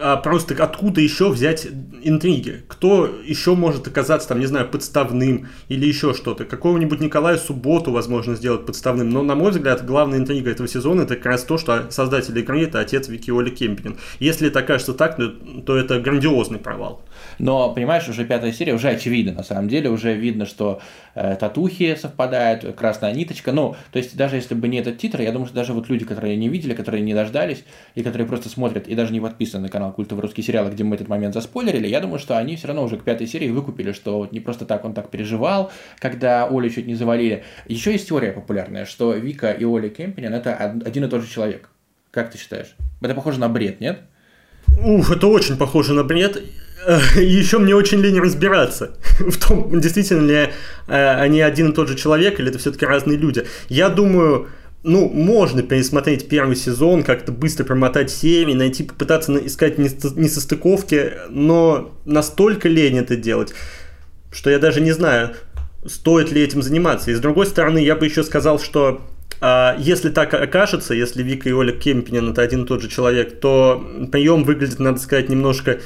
а 0.00 0.16
просто 0.16 0.54
откуда 0.62 1.00
еще 1.00 1.30
взять 1.30 1.66
интриги? 2.02 2.62
Кто 2.68 3.06
еще 3.24 3.54
может 3.54 3.86
оказаться, 3.86 4.28
там, 4.28 4.40
не 4.40 4.46
знаю, 4.46 4.68
подставным 4.68 5.48
или 5.68 5.86
еще 5.86 6.14
что-то? 6.14 6.44
Какого-нибудь 6.44 7.00
Николая 7.00 7.36
Субботу, 7.36 7.90
возможно, 7.90 8.34
сделать 8.34 8.66
подставным. 8.66 9.10
Но, 9.10 9.22
на 9.22 9.34
мой 9.34 9.50
взгляд, 9.50 9.84
главная 9.84 10.18
интрига 10.18 10.50
этого 10.50 10.68
сезона 10.68 11.02
это 11.02 11.16
как 11.16 11.26
раз 11.26 11.44
то, 11.44 11.58
что 11.58 11.90
создатель 11.90 12.38
игры 12.38 12.62
это 12.62 12.80
отец 12.80 13.08
Вики 13.08 13.30
Оли 13.30 13.50
Кемпинин. 13.50 13.98
Если 14.18 14.48
это 14.48 14.60
окажется 14.60 14.94
так, 14.94 15.18
то 15.64 15.76
это 15.76 16.00
грандиозный 16.00 16.58
провал. 16.58 17.02
Но, 17.38 17.72
понимаешь, 17.72 18.08
уже 18.08 18.24
пятая 18.24 18.52
серия, 18.52 18.74
уже 18.74 18.88
очевидно, 18.88 19.32
на 19.32 19.42
самом 19.42 19.68
деле, 19.68 19.90
уже 19.90 20.14
видно, 20.14 20.46
что 20.46 20.80
э, 21.14 21.36
татухи 21.38 21.96
совпадают, 21.96 22.74
красная 22.76 23.12
ниточка. 23.12 23.52
Ну, 23.52 23.76
то 23.92 23.98
есть, 23.98 24.16
даже 24.16 24.36
если 24.36 24.54
бы 24.54 24.68
не 24.68 24.78
этот 24.78 24.98
титр, 24.98 25.20
я 25.20 25.32
думаю, 25.32 25.46
что 25.46 25.56
даже 25.56 25.72
вот 25.72 25.88
люди, 25.88 26.04
которые 26.04 26.36
не 26.36 26.48
видели, 26.48 26.74
которые 26.74 27.02
не 27.02 27.14
дождались, 27.14 27.64
и 27.94 28.02
которые 28.02 28.26
просто 28.26 28.48
смотрят, 28.48 28.88
и 28.88 28.94
даже 28.94 29.12
не 29.12 29.20
подписаны 29.20 29.64
на 29.64 29.68
канал 29.68 29.92
Культовый 29.92 30.22
русский 30.22 30.42
сериал, 30.42 30.68
где 30.70 30.84
мы 30.84 30.96
этот 30.96 31.08
момент 31.08 31.34
заспойлерили, 31.34 31.86
я 31.86 32.00
думаю, 32.00 32.18
что 32.18 32.36
они 32.36 32.56
все 32.56 32.68
равно 32.68 32.84
уже 32.84 32.96
к 32.96 33.04
пятой 33.04 33.26
серии 33.26 33.50
выкупили, 33.50 33.92
что 33.92 34.18
вот 34.18 34.32
не 34.32 34.40
просто 34.40 34.66
так 34.66 34.84
он 34.84 34.94
так 34.94 35.10
переживал, 35.10 35.70
когда 35.98 36.46
Олю 36.46 36.70
чуть 36.70 36.86
не 36.86 36.94
завалили. 36.94 37.44
Еще 37.66 37.92
есть 37.92 38.08
теория 38.08 38.32
популярная, 38.32 38.84
что 38.84 39.12
Вика 39.12 39.50
и 39.50 39.64
Оля 39.64 39.88
Кемпинин 39.88 40.34
это 40.34 40.54
один 40.54 41.04
и 41.04 41.08
тот 41.08 41.22
же 41.22 41.30
человек. 41.30 41.68
Как 42.10 42.30
ты 42.30 42.38
считаешь? 42.38 42.76
Это 43.00 43.14
похоже 43.14 43.40
на 43.40 43.48
бред, 43.48 43.80
нет? 43.80 44.00
Ух, 44.80 45.10
это 45.10 45.26
очень 45.26 45.56
похоже 45.56 45.94
на 45.94 46.04
бред. 46.04 46.42
И 47.16 47.24
еще 47.24 47.58
мне 47.58 47.74
очень 47.74 48.00
лень 48.00 48.20
разбираться 48.20 48.96
в 49.18 49.36
том, 49.36 49.80
действительно 49.80 50.26
ли 50.26 50.50
э, 50.88 51.14
они 51.20 51.40
один 51.40 51.70
и 51.70 51.74
тот 51.74 51.88
же 51.88 51.96
человек, 51.96 52.40
или 52.40 52.50
это 52.50 52.58
все-таки 52.58 52.86
разные 52.86 53.16
люди. 53.16 53.46
Я 53.68 53.88
думаю, 53.88 54.48
ну, 54.82 55.08
можно 55.08 55.62
пересмотреть 55.62 56.28
первый 56.28 56.56
сезон, 56.56 57.02
как-то 57.02 57.32
быстро 57.32 57.64
промотать 57.64 58.10
серии, 58.10 58.54
найти, 58.54 58.84
попытаться 58.84 59.34
искать 59.36 59.78
несостыковки, 59.78 61.12
но 61.30 61.94
настолько 62.04 62.68
лень 62.68 62.98
это 62.98 63.16
делать, 63.16 63.54
что 64.30 64.50
я 64.50 64.58
даже 64.58 64.80
не 64.80 64.92
знаю, 64.92 65.34
стоит 65.86 66.32
ли 66.32 66.42
этим 66.42 66.62
заниматься. 66.62 67.10
И 67.10 67.14
с 67.14 67.20
другой 67.20 67.46
стороны, 67.46 67.78
я 67.78 67.96
бы 67.96 68.04
еще 68.04 68.22
сказал, 68.24 68.58
что 68.58 69.00
а, 69.40 69.74
если 69.78 70.10
так 70.10 70.34
окажется, 70.34 70.94
если 70.94 71.22
Вика 71.22 71.48
и 71.48 71.52
Оля 71.52 71.72
Кемпинин 71.72 72.30
это 72.30 72.42
один 72.42 72.64
и 72.64 72.66
тот 72.66 72.82
же 72.82 72.88
человек, 72.88 73.40
то 73.40 73.82
прием 74.12 74.44
выглядит, 74.44 74.78
надо 74.80 75.00
сказать, 75.00 75.28
немножко 75.28 75.80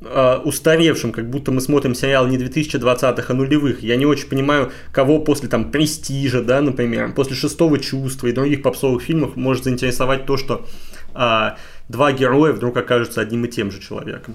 э, 0.00 0.36
устаревшим, 0.44 1.12
как 1.12 1.28
будто 1.28 1.52
мы 1.52 1.60
смотрим 1.60 1.94
сериал 1.94 2.26
не 2.26 2.36
2020-х, 2.36 3.24
а 3.28 3.34
нулевых. 3.34 3.82
Я 3.82 3.96
не 3.96 4.06
очень 4.06 4.28
понимаю, 4.28 4.72
кого 4.92 5.18
после 5.20 5.48
там 5.48 5.70
«Престижа», 5.70 6.42
да, 6.42 6.60
например, 6.60 7.12
после 7.14 7.36
«Шестого 7.36 7.78
чувства» 7.78 8.28
и 8.28 8.32
других 8.32 8.62
попсовых 8.62 9.02
фильмов 9.02 9.36
может 9.36 9.64
заинтересовать 9.64 10.26
то, 10.26 10.36
что 10.36 10.66
э, 11.14 11.50
два 11.88 12.12
героя 12.12 12.52
вдруг 12.52 12.76
окажутся 12.76 13.20
одним 13.20 13.44
и 13.44 13.48
тем 13.48 13.70
же 13.70 13.80
человеком. 13.80 14.34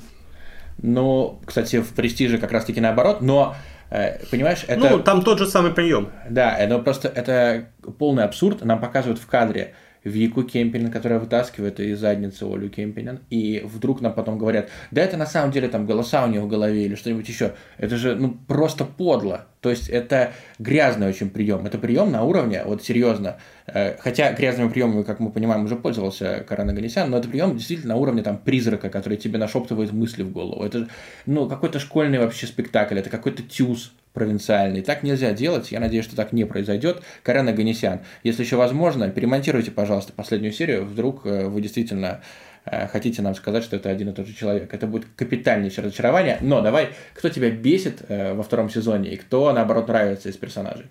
Ну, 0.82 1.42
кстати, 1.46 1.82
в 1.82 1.90
«Престиже» 1.90 2.38
как 2.38 2.52
раз-таки 2.52 2.82
наоборот, 2.82 3.22
но 3.22 3.56
э, 3.90 4.20
Понимаешь, 4.32 4.66
это... 4.68 4.90
Ну, 4.90 5.00
там 5.00 5.24
тот 5.24 5.40
же 5.40 5.46
самый 5.46 5.72
прием. 5.72 6.10
Да, 6.30 6.58
это 6.58 6.80
просто 6.80 7.08
это 7.08 7.70
полный 8.00 8.24
абсурд. 8.24 8.64
Нам 8.66 8.80
показывают 8.80 9.20
в 9.20 9.28
кадре 9.28 9.76
Вику 10.04 10.44
Кемпинин, 10.44 10.92
которая 10.92 11.20
вытаскивает 11.20 11.80
из 11.80 12.00
задницы 12.00 12.44
Олю 12.44 12.70
Кемпинин, 12.70 13.20
и 13.30 13.62
вдруг 13.64 14.02
нам 14.02 14.14
потом 14.14 14.38
говорят, 14.38 14.70
да 14.92 15.02
это 15.02 15.18
на 15.18 15.26
самом 15.26 15.52
деле 15.52 15.68
там 15.68 15.86
голоса 15.86 16.26
у 16.26 16.28
нее 16.28 16.42
в 16.42 16.48
голове 16.48 16.86
или 16.86 16.96
что-нибудь 16.96 17.28
еще. 17.28 17.54
Это 17.78 17.98
же 17.98 18.16
ну 18.16 18.38
просто 18.48 18.86
подло. 18.86 19.48
То 19.64 19.70
есть 19.70 19.90
это 19.90 20.34
грязный 20.60 21.08
очень 21.08 21.30
прием. 21.30 21.66
Это 21.66 21.78
прием 21.78 22.12
на 22.12 22.24
уровне, 22.24 22.62
вот 22.66 22.84
серьезно, 22.84 23.38
э, 23.66 23.96
хотя 23.98 24.34
грязными 24.34 24.68
приемами, 24.68 25.04
как 25.04 25.22
мы 25.22 25.32
понимаем, 25.32 25.64
уже 25.64 25.78
пользовался 25.78 26.44
Карана 26.48 26.74
Ганесян, 26.74 27.10
но 27.10 27.18
это 27.18 27.30
прием 27.30 27.56
действительно 27.56 27.94
на 27.94 28.00
уровне 28.00 28.24
там 28.24 28.38
призрака, 28.38 28.90
который 28.90 29.18
тебе 29.18 29.38
нашептывает 29.38 29.94
мысли 29.94 30.22
в 30.22 30.34
голову. 30.34 30.66
Это 30.66 30.90
ну 31.26 31.48
какой-то 31.48 31.80
школьный 31.80 32.20
вообще 32.20 32.46
спектакль, 32.46 33.00
это 33.00 33.10
какой-то 33.10 33.42
тюз 33.42 33.94
провинциальный. 34.12 34.82
Так 34.82 35.02
нельзя 35.02 35.32
делать. 35.32 35.72
Я 35.72 35.80
надеюсь, 35.80 36.06
что 36.06 36.16
так 36.18 36.34
не 36.34 36.44
произойдет. 36.46 37.02
Карен 37.24 37.48
Аганесян, 37.48 38.02
если 38.24 38.44
еще 38.44 38.58
возможно, 38.58 39.10
перемонтируйте, 39.10 39.72
пожалуйста, 39.72 40.12
последнюю 40.12 40.52
серию. 40.52 40.84
Вдруг 40.84 41.26
э, 41.26 41.48
вы 41.48 41.62
действительно 41.62 42.22
хотите 42.66 43.22
нам 43.22 43.36
сказать, 43.36 43.64
что 43.64 43.76
это 43.76 43.90
один 43.90 44.10
и 44.10 44.14
тот 44.14 44.28
же 44.28 44.34
человек. 44.34 44.74
Это 44.74 44.88
будет 44.88 45.06
капитальнейшее 45.16 45.86
разочарование. 45.86 46.38
Но 46.42 46.62
давай, 46.62 46.90
кто 47.14 47.30
тебя 47.30 47.50
бесит 47.50 48.04
э, 48.08 48.34
во 48.34 48.44
втором 48.44 48.70
сезоне 48.70 49.12
и 49.12 49.18
кто, 49.18 49.52
наоборот, 49.52 49.88
нравится 49.88 50.30
из 50.30 50.38
персонажей? 50.38 50.86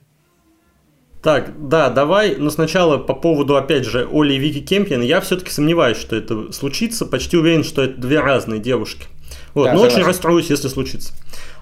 Так, 1.22 1.68
да, 1.68 1.88
давай, 1.88 2.34
но 2.36 2.50
сначала 2.50 2.98
по 2.98 3.14
поводу, 3.14 3.56
опять 3.56 3.84
же, 3.84 4.08
Оли 4.10 4.34
и 4.34 4.38
Вики 4.38 4.60
Кемпин, 4.60 5.02
я 5.02 5.20
все-таки 5.20 5.50
сомневаюсь, 5.50 5.96
что 5.96 6.16
это 6.16 6.50
случится, 6.50 7.06
почти 7.06 7.36
уверен, 7.36 7.62
что 7.62 7.82
это 7.82 8.00
две 8.00 8.18
разные 8.18 8.58
девушки. 8.58 9.06
Вот, 9.54 9.66
да, 9.66 9.72
но 9.72 9.78
согласен. 9.78 9.98
очень 9.98 10.06
расстроюсь, 10.06 10.50
если 10.50 10.66
случится. 10.66 11.14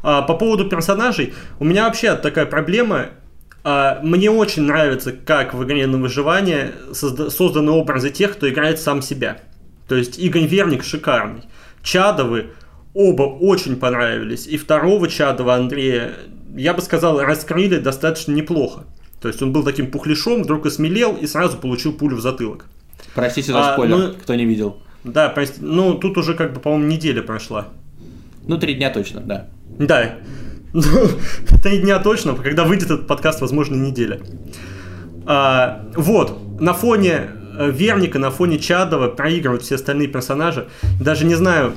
А, 0.03 0.23
по 0.23 0.35
поводу 0.35 0.69
персонажей, 0.69 1.35
у 1.59 1.65
меня 1.65 1.85
вообще 1.85 2.15
такая 2.15 2.47
проблема. 2.47 3.11
А, 3.63 4.01
мне 4.03 4.31
очень 4.31 4.63
нравится, 4.63 5.13
как 5.13 5.53
в 5.53 5.63
игре 5.65 5.87
на 5.87 5.99
выживание 5.99 6.73
созда- 6.93 7.29
созданы 7.29 7.71
образы 7.71 8.09
тех, 8.09 8.33
кто 8.33 8.49
играет 8.49 8.81
сам 8.81 9.03
себя. 9.03 9.39
То 9.91 9.97
есть 9.97 10.21
Игорь 10.21 10.47
Верник 10.47 10.85
шикарный. 10.85 11.43
Чадовы 11.83 12.51
оба 12.95 13.25
очень 13.25 13.75
понравились. 13.75 14.47
И 14.47 14.57
второго 14.57 15.09
Чадова 15.09 15.57
Андрея, 15.57 16.13
я 16.55 16.75
бы 16.75 16.81
сказал, 16.81 17.21
раскрыли 17.21 17.79
достаточно 17.79 18.31
неплохо. 18.31 18.85
То 19.21 19.27
есть 19.27 19.43
он 19.43 19.53
был 19.53 19.65
таким 19.65 19.91
пухляшом, 19.91 20.45
вдруг 20.45 20.67
осмелел 20.67 21.17
и 21.17 21.27
сразу 21.27 21.59
получил 21.59 21.93
пулю 21.93 22.19
в 22.19 22.21
затылок. 22.21 22.67
Простите 23.17 23.51
за 23.51 23.71
а, 23.71 23.73
спойлер, 23.73 23.97
ну, 23.97 24.13
кто 24.13 24.37
не 24.37 24.45
видел. 24.45 24.81
Да, 25.03 25.29
прости, 25.29 25.61
ну 25.61 25.95
тут 25.95 26.17
уже 26.19 26.35
как 26.35 26.55
бы, 26.55 26.61
по-моему, 26.61 26.87
неделя 26.87 27.23
прошла. 27.23 27.67
Ну, 28.47 28.59
три 28.59 28.75
дня 28.75 28.91
точно, 28.91 29.23
да. 29.23 29.49
Да. 29.77 30.19
Три 31.65 31.79
дня 31.79 31.99
точно, 31.99 32.37
когда 32.37 32.63
выйдет 32.63 32.93
этот 32.93 33.09
подкаст, 33.09 33.41
возможно, 33.41 33.75
неделя. 33.75 34.21
А, 35.27 35.85
вот, 35.97 36.61
на 36.61 36.75
фоне 36.75 37.40
Верника, 37.69 38.19
на 38.19 38.31
фоне 38.31 38.59
Чадова 38.59 39.09
проигрывают 39.09 39.63
все 39.63 39.75
остальные 39.75 40.09
персонажи. 40.09 40.69
Даже 41.01 41.25
не 41.25 41.35
знаю, 41.35 41.75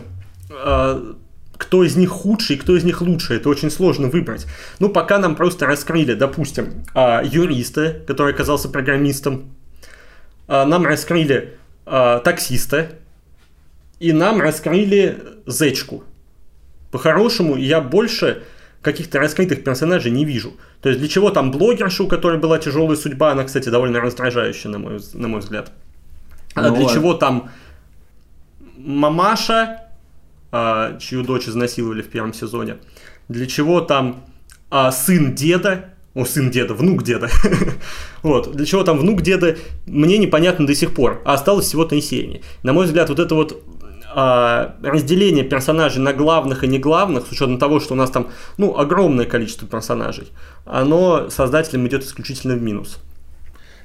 а, 0.51 1.15
кто 1.57 1.83
из 1.83 1.95
них 1.95 2.09
худший, 2.09 2.57
кто 2.57 2.75
из 2.75 2.83
них 2.83 3.01
лучший. 3.01 3.37
Это 3.37 3.49
очень 3.49 3.69
сложно 3.71 4.07
выбрать. 4.07 4.47
Ну, 4.79 4.89
пока 4.89 5.17
нам 5.19 5.35
просто 5.35 5.65
раскрыли, 5.65 6.13
допустим, 6.13 6.83
а, 6.93 7.21
юриста, 7.23 8.01
который 8.07 8.33
оказался 8.33 8.69
программистом. 8.69 9.53
Нам 10.47 10.85
раскрыли 10.85 11.53
таксиста. 11.85 12.89
И 13.99 14.11
нам 14.11 14.41
раскрыли 14.41 15.17
зечку. 15.47 16.03
По-хорошему, 16.91 17.55
я 17.55 17.79
больше 17.79 18.43
каких-то 18.83 19.17
раскрытых 19.17 19.63
персонажей 19.63 20.11
не 20.11 20.25
вижу. 20.25 20.53
То 20.81 20.89
есть 20.89 20.99
для 20.99 21.09
чего 21.09 21.31
там 21.31 21.51
блогерша, 21.51 22.03
у 22.03 22.07
которой 22.07 22.37
была 22.37 22.59
тяжелая 22.59 22.97
судьба, 22.97 23.31
она, 23.31 23.45
кстати, 23.45 23.69
довольно 23.69 23.99
раздражающая, 24.01 24.69
на 24.69 24.77
мой, 24.77 24.99
на 25.13 25.27
мой 25.27 25.39
взгляд. 25.39 25.71
А 26.53 26.61
ну, 26.61 26.75
для 26.75 26.83
вот. 26.83 26.93
чего 26.93 27.13
там 27.13 27.49
мамаша, 28.77 29.87
а, 30.51 30.99
чью 30.99 31.23
дочь 31.23 31.47
изнасиловали 31.47 32.01
в 32.01 32.09
первом 32.09 32.33
сезоне. 32.33 32.77
Для 33.29 33.47
чего 33.47 33.79
там 33.79 34.25
а, 34.69 34.91
сын 34.91 35.33
деда, 35.33 35.93
о, 36.13 36.25
сын 36.25 36.51
деда, 36.51 36.73
внук 36.73 37.03
деда. 37.03 37.29
вот. 38.21 38.53
Для 38.53 38.65
чего 38.65 38.83
там 38.83 38.99
внук 38.99 39.21
деда, 39.21 39.57
мне 39.87 40.17
непонятно 40.17 40.67
до 40.67 40.75
сих 40.75 40.93
пор. 40.93 41.21
А 41.25 41.33
осталось 41.33 41.65
всего 41.65 41.85
три 41.85 42.01
серии. 42.01 42.43
На 42.63 42.73
мой 42.73 42.85
взгляд, 42.85 43.09
вот 43.09 43.19
это 43.19 43.33
вот 43.33 43.63
разделение 44.81 45.43
персонажей 45.43 46.01
на 46.01 46.13
главных 46.13 46.63
и 46.63 46.67
не 46.67 46.79
главных, 46.79 47.27
с 47.27 47.31
учетом 47.31 47.57
того, 47.57 47.79
что 47.79 47.93
у 47.93 47.97
нас 47.97 48.11
там 48.11 48.29
ну, 48.57 48.77
огромное 48.77 49.25
количество 49.25 49.67
персонажей, 49.67 50.31
оно 50.65 51.29
создателям 51.29 51.87
идет 51.87 52.03
исключительно 52.03 52.55
в 52.55 52.61
минус. 52.61 52.99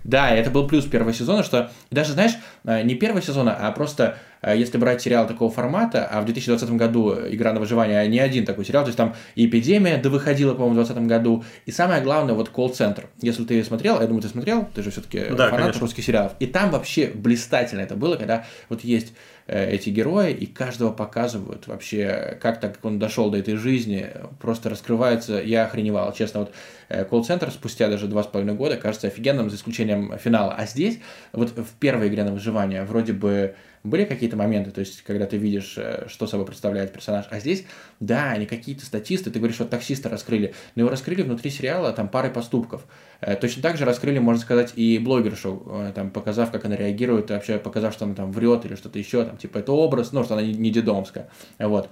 Да, 0.05 0.31
это 0.31 0.51
был 0.51 0.67
плюс 0.67 0.85
первого 0.85 1.13
сезона, 1.13 1.43
что 1.43 1.71
даже, 1.91 2.13
знаешь, 2.13 2.33
э, 2.65 2.83
не 2.83 2.95
первого 2.95 3.21
сезона, 3.21 3.55
а 3.55 3.71
просто 3.73 4.17
если 4.47 4.79
брать 4.79 5.03
сериал 5.03 5.27
такого 5.27 5.51
формата, 5.51 6.07
а 6.07 6.21
в 6.21 6.25
2020 6.25 6.71
году 6.73 7.15
«Игра 7.29 7.53
на 7.53 7.61
выживание» 7.61 8.07
не 8.09 8.19
один 8.19 8.45
такой 8.45 8.65
сериал, 8.65 8.85
то 8.85 8.89
есть 8.89 8.97
там 8.97 9.15
и 9.35 9.47
«Эпидемия» 9.47 9.99
да 9.99 10.11
выходила, 10.11 10.55
по-моему, 10.55 10.75
в 10.75 10.85
2020 10.85 11.09
году, 11.09 11.45
и 11.67 11.71
самое 11.71 12.03
главное, 12.03 12.35
вот 12.35 12.49
колл-центр. 12.49 13.07
Если 13.21 13.45
ты 13.45 13.63
смотрел, 13.65 14.01
я 14.01 14.07
думаю, 14.07 14.23
ты 14.23 14.29
смотрел, 14.29 14.69
ты 14.75 14.83
же 14.83 14.91
все-таки 14.91 15.21
да, 15.31 15.49
фанат 15.49 15.61
конечно. 15.61 15.81
русских 15.81 16.05
сериалов, 16.05 16.33
и 16.39 16.47
там 16.47 16.71
вообще 16.71 17.09
блистательно 17.15 17.81
это 17.81 17.97
было, 17.97 18.17
когда 18.17 18.45
вот 18.69 18.85
есть 18.85 19.13
Э, 19.51 19.71
эти 19.71 19.89
герои, 19.89 20.35
и 20.35 20.45
каждого 20.45 20.93
показывают 20.93 21.69
вообще, 21.69 22.39
как 22.43 22.61
так 22.61 22.79
он 22.83 22.99
дошел 22.99 23.31
до 23.31 23.39
этой 23.39 23.57
жизни, 23.57 24.07
просто 24.43 24.69
раскрывается, 24.69 25.41
я 25.43 25.65
охреневал, 25.65 26.13
честно, 26.13 26.41
вот 26.41 26.53
э, 26.91 27.07
колл-центр 27.07 27.51
спустя 27.51 27.89
даже 27.89 28.09
два 28.09 28.23
с 28.25 28.27
половиной 28.27 28.57
года 28.57 28.77
кажется 28.77 29.07
офигенным, 29.07 29.49
за 29.49 29.57
исключением 29.57 30.19
финала, 30.19 30.53
а 30.53 30.67
здесь, 30.67 31.01
вот 31.33 31.57
в 31.57 31.73
первой 31.81 32.09
игре 32.09 32.25
на 32.25 32.33
выживание, 32.33 32.85
вроде 32.85 33.15
бы 33.15 33.55
были 33.89 34.05
какие-то 34.05 34.37
моменты, 34.37 34.71
то 34.71 34.81
есть, 34.81 35.03
когда 35.03 35.27
ты 35.27 35.37
видишь, 35.37 35.75
э, 35.77 36.07
что 36.09 36.27
собой 36.27 36.47
представляет 36.47 36.93
персонаж. 36.93 37.27
А 37.31 37.41
здесь, 37.41 37.65
да, 38.01 38.31
они 38.31 38.47
какие-то 38.47 38.87
статисты, 38.87 39.31
ты 39.31 39.39
говоришь, 39.39 39.59
вот 39.59 39.71
таксиста 39.71 40.09
раскрыли, 40.09 40.55
но 40.75 40.83
его 40.83 40.91
раскрыли 40.91 41.23
внутри 41.23 41.51
сериала 41.51 41.93
там 41.93 42.09
парой 42.09 42.31
поступков. 42.31 42.87
Э, 43.21 43.35
точно 43.37 43.63
так 43.63 43.77
же 43.77 43.85
раскрыли, 43.85 44.19
можно 44.19 44.41
сказать, 44.41 44.73
и 44.77 44.99
блогершу, 44.99 45.63
э, 45.67 45.93
там, 45.95 46.11
показав, 46.11 46.53
как 46.53 46.65
она 46.65 46.77
реагирует, 46.77 47.31
вообще 47.31 47.59
показав, 47.59 47.93
что 47.95 48.05
она 48.05 48.15
там 48.15 48.31
врет 48.33 48.65
или 48.65 48.75
что-то 48.75 48.99
еще, 48.99 49.25
там, 49.25 49.37
типа, 49.37 49.59
это 49.59 49.73
образ, 49.73 50.13
ну, 50.13 50.23
что 50.25 50.35
она 50.35 50.43
не 50.43 50.71
дедомская. 50.71 51.29
Вот 51.59 51.91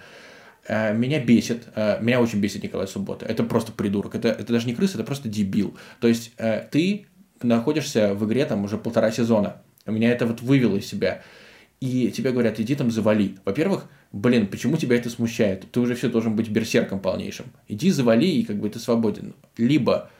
меня 0.68 1.20
бесит, 1.20 1.68
меня 2.00 2.20
очень 2.20 2.40
бесит 2.40 2.64
Николай 2.64 2.88
Суббота. 2.88 3.24
Это 3.24 3.44
просто 3.44 3.70
придурок. 3.70 4.16
Это, 4.16 4.30
это 4.30 4.52
даже 4.52 4.66
не 4.66 4.74
крыса, 4.74 4.94
это 4.94 5.04
просто 5.04 5.28
дебил. 5.28 5.76
То 6.00 6.08
есть 6.08 6.32
ты 6.36 7.06
находишься 7.40 8.14
в 8.14 8.26
игре 8.26 8.44
там 8.46 8.64
уже 8.64 8.76
полтора 8.76 9.12
сезона. 9.12 9.62
Меня 9.86 10.10
это 10.10 10.26
вот 10.26 10.40
вывело 10.40 10.76
из 10.76 10.86
себя 10.86 11.22
и 11.80 12.10
тебе 12.10 12.32
говорят, 12.32 12.58
иди 12.58 12.74
там 12.74 12.90
завали. 12.90 13.36
Во-первых, 13.44 13.86
блин, 14.12 14.46
почему 14.46 14.76
тебя 14.76 14.96
это 14.96 15.10
смущает? 15.10 15.70
Ты 15.70 15.80
уже 15.80 15.94
все 15.94 16.08
должен 16.08 16.34
быть 16.34 16.48
берсерком 16.48 17.00
полнейшим. 17.00 17.46
Иди 17.68 17.90
завали, 17.90 18.26
и 18.26 18.44
как 18.44 18.58
бы 18.58 18.70
ты 18.70 18.78
свободен. 18.78 19.34
Либо, 19.58 20.10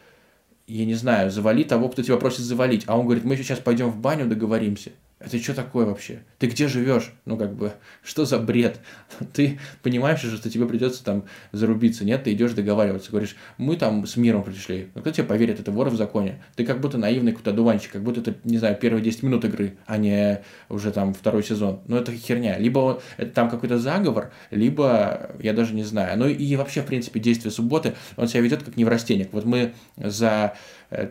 я 0.67 0.85
не 0.85 0.95
знаю, 0.95 1.31
завали 1.31 1.65
того, 1.65 1.89
кто 1.89 2.03
тебя 2.03 2.19
просит 2.19 2.41
завалить. 2.41 2.85
А 2.87 2.99
он 2.99 3.07
говорит, 3.07 3.25
мы 3.25 3.37
сейчас 3.37 3.59
пойдем 3.59 3.91
в 3.91 3.99
баню, 3.99 4.27
договоримся. 4.27 4.93
Это 5.19 5.39
что 5.39 5.55
такое 5.55 5.87
вообще? 5.87 6.25
Ты 6.39 6.47
где 6.47 6.69
живешь? 6.69 7.11
Ну, 7.25 7.39
как 7.39 7.55
бы, 7.55 7.73
что 8.03 8.27
за 8.27 8.39
бред? 8.39 8.81
Ты 9.33 9.59
понимаешь 9.83 10.21
же, 10.21 10.37
что 10.37 10.51
тебе 10.51 10.67
придется 10.67 11.03
там 11.03 11.25
зарубиться. 11.53 12.05
Нет, 12.05 12.25
ты 12.25 12.35
идешь 12.35 12.53
договариваться. 12.53 13.11
Говоришь, 13.11 13.35
мы 13.57 13.77
там 13.77 14.07
с 14.07 14.17
миром 14.17 14.45
пришли. 14.45 14.89
Ну, 14.95 15.01
кто 15.01 15.11
тебе 15.11 15.25
поверит? 15.25 15.59
Это 15.59 15.73
вор 15.73 15.89
в 15.89 15.97
законе. 15.97 16.43
Ты 16.55 16.67
как 16.67 16.83
будто 16.83 16.99
наивный 16.99 17.33
какой-то 17.33 17.53
дуванчик, 17.53 17.93
как 17.93 18.03
будто 18.03 18.21
это, 18.21 18.35
не 18.45 18.59
знаю, 18.59 18.77
первые 18.77 19.03
10 19.03 19.23
минут 19.23 19.47
игры, 19.47 19.79
а 19.87 19.97
не 19.97 20.43
уже 20.69 20.93
там 20.93 21.15
второй 21.15 21.43
сезон. 21.43 21.81
Ну, 21.87 21.97
это 21.97 22.13
херня. 22.13 22.59
Либо 22.59 23.01
это 23.17 23.31
там 23.31 23.49
какой-то 23.49 23.79
заговор, 23.79 24.33
либо 24.51 25.31
я 25.41 25.55
даже 25.55 25.75
не 25.75 25.85
знаю. 25.85 26.19
Ну, 26.19 26.29
и 26.29 26.57
вообще, 26.57 26.83
в 26.83 26.87
принципе, 26.87 27.21
действие 27.21 27.53
субботы, 27.53 27.95
он 28.17 28.29
себя 28.29 28.43
ведет 28.43 28.63
как 28.63 28.77
неврастенник. 28.77 29.33
Вот 29.33 29.47
мы 29.47 29.73
за 29.97 30.57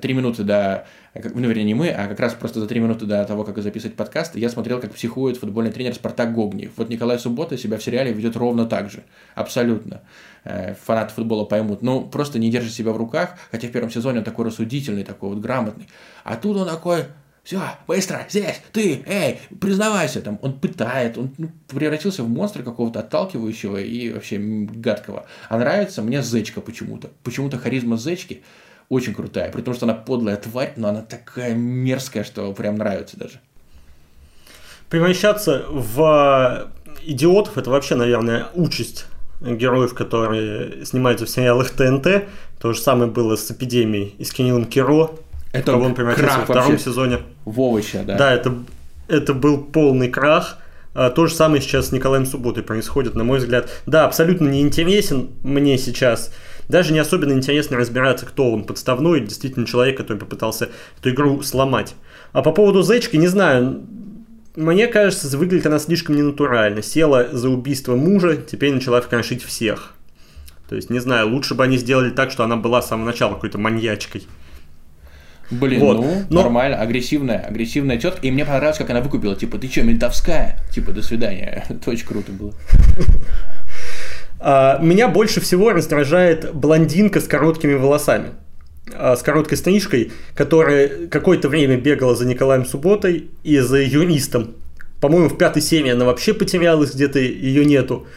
три 0.02 0.14
минуты 0.14 0.44
до 0.44 0.86
ну, 1.14 1.48
вернее, 1.48 1.64
не 1.64 1.74
мы, 1.74 1.90
а 1.90 2.08
как 2.08 2.20
раз 2.20 2.34
просто 2.34 2.60
за 2.60 2.68
три 2.68 2.82
минуты 2.82 3.06
до 3.06 3.24
того, 3.24 3.46
как 3.46 3.58
записывать 3.60 3.96
подкаст, 3.96 4.36
я 4.36 4.50
смотрел, 4.50 4.82
как 4.82 4.94
психует 4.94 5.38
футбольный 5.38 5.72
тренер 5.72 5.94
Спартак 5.94 6.34
Гогниев. 6.34 6.74
Вот 6.76 6.90
Николай 6.90 7.18
Суббота 7.18 7.58
себя 7.58 7.78
в 7.78 7.84
сериале 7.84 8.12
ведет 8.12 8.36
ровно 8.36 8.66
так 8.66 8.90
же. 8.90 9.04
Абсолютно. 9.34 10.02
Э, 10.44 10.76
фанаты 10.76 11.14
футбола 11.14 11.46
поймут. 11.46 11.82
Ну, 11.82 12.02
просто 12.02 12.38
не 12.38 12.52
держит 12.52 12.74
себя 12.74 12.92
в 12.92 12.98
руках, 12.98 13.36
хотя 13.50 13.70
в 13.70 13.72
первом 13.72 13.90
сезоне 13.90 14.20
он 14.20 14.26
такой 14.26 14.46
рассудительный, 14.46 15.06
такой 15.06 15.30
вот 15.30 15.40
грамотный. 15.40 15.88
А 16.26 16.36
тут 16.36 16.58
он 16.58 16.68
такой, 16.68 17.06
все, 17.46 17.62
быстро, 17.88 18.26
здесь, 18.28 18.62
ты, 18.74 19.04
эй, 19.06 19.40
признавайся, 19.62 20.22
там, 20.22 20.38
он 20.42 20.60
пытает, 20.60 21.18
он 21.18 21.34
ну, 21.38 21.50
превратился 21.68 22.24
в 22.24 22.30
монстра 22.30 22.64
какого-то 22.64 23.00
отталкивающего 23.00 23.78
и 23.78 24.12
вообще 24.12 24.38
гадкого. 24.38 25.28
А 25.48 25.58
нравится 25.58 26.02
мне 26.02 26.22
Зечка 26.22 26.60
почему-то. 26.60 27.12
Почему-то 27.24 27.58
харизма 27.58 27.98
Зечки 27.98 28.44
очень 28.90 29.14
крутая, 29.14 29.52
при 29.52 29.62
том, 29.62 29.74
что 29.74 29.86
она 29.86 29.94
подлая 29.94 30.38
тварь, 30.38 30.74
но 30.76 30.90
она 30.90 31.02
такая 31.02 31.54
мерзкая, 31.56 32.24
что 32.24 32.52
прям 32.54 32.76
нравится 32.76 33.18
даже. 33.18 33.40
Превращаться 34.90 35.66
в 35.70 36.70
идиотов– 37.04 37.58
это 37.60 37.70
вообще, 37.70 37.96
наверное, 37.96 38.48
участь 38.54 39.06
героев, 39.42 39.94
которые 39.94 40.86
снимаются 40.86 41.26
в 41.26 41.30
сериалах 41.30 41.72
ТНТ. 41.72 42.26
То 42.60 42.74
же 42.74 42.80
самое 42.80 43.10
было 43.10 43.36
с 43.36 43.50
«Эпидемией» 43.52 44.16
и 44.18 44.24
с 44.24 44.32
Кириллом 44.32 44.66
Киро. 44.66 45.12
это 45.52 45.72
кого 45.72 45.86
он 45.86 45.96
превратился 45.96 46.40
во 46.40 46.46
втором 46.46 46.80
сезоне. 46.80 47.20
В 47.46 47.60
овоща, 47.60 48.04
да. 48.04 48.18
Да, 48.18 48.34
это, 48.34 48.56
это 49.08 49.34
был 49.34 49.64
полный 49.64 50.10
крах. 50.10 50.60
А, 50.94 51.10
то 51.10 51.28
же 51.28 51.34
самое 51.34 51.62
сейчас 51.62 51.90
с 51.90 51.92
Николаем 51.92 52.26
Субботой 52.26 52.64
происходит, 52.64 53.16
на 53.16 53.24
мой 53.24 53.40
взгляд. 53.40 53.70
Да, 53.86 54.06
абсолютно 54.06 54.48
неинтересен 54.48 55.32
мне 55.44 55.78
сейчас. 55.78 56.32
Даже 56.70 56.94
не 56.94 57.00
особенно 57.00 57.34
интересно 57.34 57.78
разбираться, 57.78 58.26
кто 58.26 58.52
он, 58.52 58.64
подставной 58.64 59.20
или 59.20 59.26
действительно 59.28 59.66
человек, 59.66 59.98
который 59.98 60.18
попытался 60.18 60.70
эту 61.00 61.10
игру 61.12 61.42
сломать. 61.42 61.96
А 62.34 62.42
по 62.42 62.52
поводу 62.52 62.82
Зечки, 62.82 63.16
не 63.18 63.28
знаю, 63.28 63.84
мне 64.56 64.88
кажется, 64.88 65.38
выглядит 65.38 65.68
она 65.68 65.80
слишком 65.80 66.16
ненатурально. 66.16 66.82
Села 66.82 67.30
за 67.32 67.50
убийство 67.50 67.96
мужа, 67.96 68.38
теперь 68.38 68.74
начала 68.74 69.02
крошить 69.02 69.44
всех. 69.44 69.94
То 70.70 70.76
есть, 70.76 70.90
не 70.90 71.00
знаю, 71.00 71.30
лучше 71.30 71.54
бы 71.54 71.64
они 71.64 71.78
сделали 71.78 72.10
так, 72.10 72.32
что 72.32 72.44
она 72.44 72.56
была 72.56 72.82
с 72.82 72.88
самого 72.88 73.08
начала 73.08 73.36
какой-то 73.36 73.58
маньячкой. 73.58 74.26
Блин, 75.52 75.80
вот. 75.80 75.98
ну, 75.98 76.26
Но... 76.30 76.42
нормально, 76.42 76.78
агрессивная, 76.78 77.40
агрессивная 77.40 77.98
тетка. 77.98 78.26
И 78.26 78.32
мне 78.32 78.46
понравилось, 78.46 78.78
как 78.78 78.90
она 78.90 79.02
выкупила, 79.02 79.36
типа, 79.36 79.60
ты 79.60 79.68
что, 79.68 79.84
ментовская? 79.84 80.60
Типа, 80.72 80.92
до 80.92 81.04
свидания. 81.04 81.66
Это 81.70 81.92
очень 81.92 82.08
круто 82.08 82.32
было. 82.32 82.54
А, 84.40 84.80
меня 84.80 85.08
больше 85.08 85.42
всего 85.42 85.72
раздражает 85.72 86.54
блондинка 86.54 87.20
с 87.20 87.28
короткими 87.28 87.74
волосами. 87.74 88.32
А, 88.94 89.16
с 89.16 89.24
короткой 89.24 89.58
стрижкой, 89.58 90.12
которая 90.36 91.08
какое-то 91.08 91.50
время 91.50 91.78
бегала 91.78 92.16
за 92.16 92.26
Николаем 92.26 92.66
Субботой 92.66 93.30
и 93.44 93.60
за 93.60 93.82
юристом. 93.82 94.56
По-моему, 95.02 95.30
в 95.30 95.38
пятой 95.38 95.62
серии 95.62 95.92
она 95.92 96.06
вообще 96.06 96.34
потерялась, 96.34 96.94
где-то 96.94 97.20
ее 97.20 97.66
нету. 97.66 98.08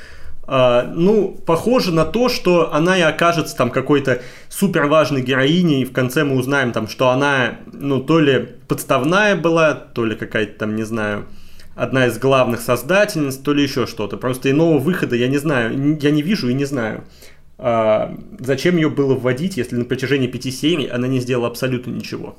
Uh, 0.47 0.95
ну, 0.95 1.39
похоже 1.45 1.93
на 1.93 2.07
то, 2.07 2.31
что 2.31 2.73
она 2.73 2.97
и 2.97 3.03
окажется 3.03 3.55
там 3.55 3.69
какой-то 3.69 4.23
супер 4.49 4.87
важной 4.87 5.21
героиней, 5.21 5.83
и 5.83 5.85
в 5.85 5.93
конце 5.93 6.25
мы 6.25 6.37
узнаем 6.37 6.73
там, 6.73 6.89
что 6.89 7.11
она, 7.11 7.59
ну, 7.71 8.01
то 8.01 8.19
ли 8.19 8.49
подставная 8.67 9.37
была, 9.37 9.75
то 9.75 10.07
ли 10.07 10.17
какая-то 10.17 10.61
там, 10.61 10.75
не 10.75 10.85
знаю, 10.85 11.27
одна 11.79 12.07
из 12.07 12.19
главных 12.19 12.61
создательниц, 12.61 13.37
то 13.37 13.55
ли 13.55 13.63
еще 13.63 13.87
что-то. 13.87 14.17
Просто 14.17 14.51
иного 14.51 14.79
выхода 14.79 15.15
я 15.17 15.29
не 15.29 15.39
знаю, 15.39 15.99
я 16.01 16.11
не 16.11 16.23
вижу 16.23 16.49
и 16.49 16.55
не 16.55 16.65
знаю. 16.65 17.05
А, 17.57 18.15
зачем 18.39 18.77
ее 18.77 18.91
было 18.91 19.15
вводить, 19.15 19.57
если 19.57 19.77
на 19.77 19.85
протяжении 19.85 20.27
пяти 20.27 20.51
серий 20.51 20.87
она 20.87 21.07
не 21.07 21.21
сделала 21.21 21.49
абсолютно 21.49 21.93
ничего? 21.93 22.37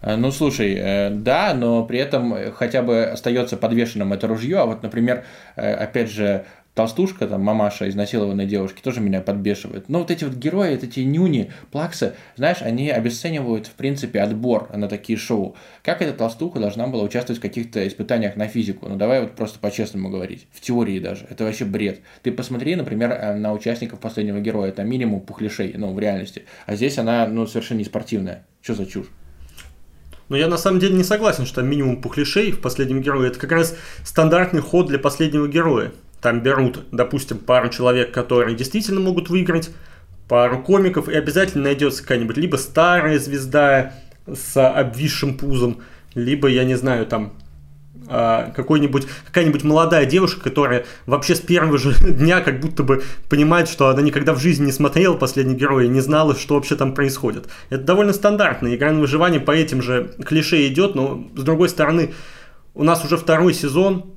А, 0.00 0.16
ну, 0.16 0.32
слушай, 0.32 0.74
э, 0.74 1.10
да, 1.10 1.54
но 1.54 1.84
при 1.84 1.98
этом 1.98 2.52
хотя 2.52 2.82
бы 2.82 3.04
остается 3.04 3.56
подвешенным 3.56 4.12
это 4.12 4.26
ружье. 4.26 4.58
А 4.58 4.66
вот, 4.66 4.82
например, 4.82 5.24
э, 5.56 5.72
опять 5.72 6.10
же, 6.10 6.44
толстушка, 6.74 7.26
там, 7.26 7.42
мамаша 7.42 7.88
изнасилованной 7.88 8.46
девушки, 8.46 8.80
тоже 8.80 9.00
меня 9.00 9.20
подбешивает. 9.20 9.88
Но 9.88 10.00
вот 10.00 10.10
эти 10.10 10.24
вот 10.24 10.34
герои, 10.34 10.74
эти 10.74 11.00
нюни, 11.00 11.52
плаксы, 11.70 12.14
знаешь, 12.36 12.62
они 12.62 12.90
обесценивают, 12.90 13.66
в 13.66 13.72
принципе, 13.72 14.20
отбор 14.20 14.70
на 14.74 14.88
такие 14.88 15.18
шоу. 15.18 15.54
Как 15.82 16.00
эта 16.00 16.12
толстуха 16.12 16.60
должна 16.60 16.86
была 16.86 17.04
участвовать 17.04 17.38
в 17.38 17.42
каких-то 17.42 17.86
испытаниях 17.86 18.36
на 18.36 18.48
физику? 18.48 18.88
Ну, 18.88 18.96
давай 18.96 19.20
вот 19.20 19.32
просто 19.32 19.58
по-честному 19.58 20.08
говорить. 20.08 20.46
В 20.50 20.60
теории 20.60 20.98
даже. 20.98 21.26
Это 21.28 21.44
вообще 21.44 21.64
бред. 21.64 22.00
Ты 22.22 22.32
посмотри, 22.32 22.74
например, 22.74 23.10
э, 23.10 23.34
на 23.36 23.52
участников 23.52 24.00
последнего 24.00 24.40
героя. 24.40 24.70
Это 24.70 24.82
минимум 24.82 25.20
пухлишей, 25.20 25.74
ну, 25.76 25.92
в 25.92 25.98
реальности. 25.98 26.44
А 26.66 26.74
здесь 26.74 26.98
она, 26.98 27.26
ну, 27.26 27.46
совершенно 27.46 27.78
не 27.78 27.84
спортивная. 27.84 28.46
Что 28.62 28.74
за 28.74 28.86
чушь? 28.86 29.08
Но 30.28 30.36
я 30.36 30.48
на 30.48 30.56
самом 30.56 30.80
деле 30.80 30.94
не 30.94 31.04
согласен, 31.04 31.44
что 31.44 31.60
минимум 31.60 32.00
пухлишей 32.00 32.52
в 32.52 32.60
последнем 32.62 33.02
герое. 33.02 33.28
Это 33.28 33.38
как 33.38 33.52
раз 33.52 33.76
стандартный 34.02 34.62
ход 34.62 34.86
для 34.86 34.98
последнего 34.98 35.46
героя. 35.46 35.92
Там 36.22 36.40
берут, 36.40 36.84
допустим, 36.92 37.38
пару 37.38 37.68
человек, 37.68 38.12
которые 38.12 38.56
действительно 38.56 39.00
могут 39.00 39.28
выиграть, 39.28 39.70
пару 40.28 40.62
комиков, 40.62 41.08
и 41.08 41.14
обязательно 41.14 41.64
найдется 41.64 42.02
какая-нибудь 42.02 42.36
либо 42.36 42.56
старая 42.56 43.18
звезда 43.18 43.92
с 44.32 44.56
обвисшим 44.56 45.36
пузом, 45.36 45.80
либо, 46.14 46.46
я 46.48 46.62
не 46.62 46.76
знаю, 46.76 47.06
там 47.06 47.32
а, 48.08 48.52
какой-нибудь, 48.54 49.06
какая-нибудь 49.26 49.64
молодая 49.64 50.06
девушка, 50.06 50.40
которая 50.40 50.86
вообще 51.06 51.34
с 51.34 51.40
первого 51.40 51.76
же 51.76 51.92
дня 52.12 52.40
как 52.40 52.60
будто 52.60 52.84
бы 52.84 53.02
понимает, 53.28 53.68
что 53.68 53.88
она 53.88 54.00
никогда 54.00 54.32
в 54.32 54.40
жизни 54.40 54.66
не 54.66 54.72
смотрела 54.72 55.16
«Последний 55.16 55.56
герой» 55.56 55.86
и 55.86 55.88
не 55.88 56.00
знала, 56.00 56.36
что 56.36 56.54
вообще 56.54 56.76
там 56.76 56.94
происходит. 56.94 57.48
Это 57.68 57.82
довольно 57.82 58.12
стандартно. 58.12 58.72
Игра 58.74 58.92
на 58.92 59.00
выживание 59.00 59.40
по 59.40 59.50
этим 59.50 59.82
же 59.82 60.14
клише 60.24 60.68
идет, 60.68 60.94
но 60.94 61.28
с 61.34 61.42
другой 61.42 61.68
стороны, 61.68 62.14
у 62.74 62.84
нас 62.84 63.04
уже 63.04 63.16
второй 63.16 63.54
сезон, 63.54 64.14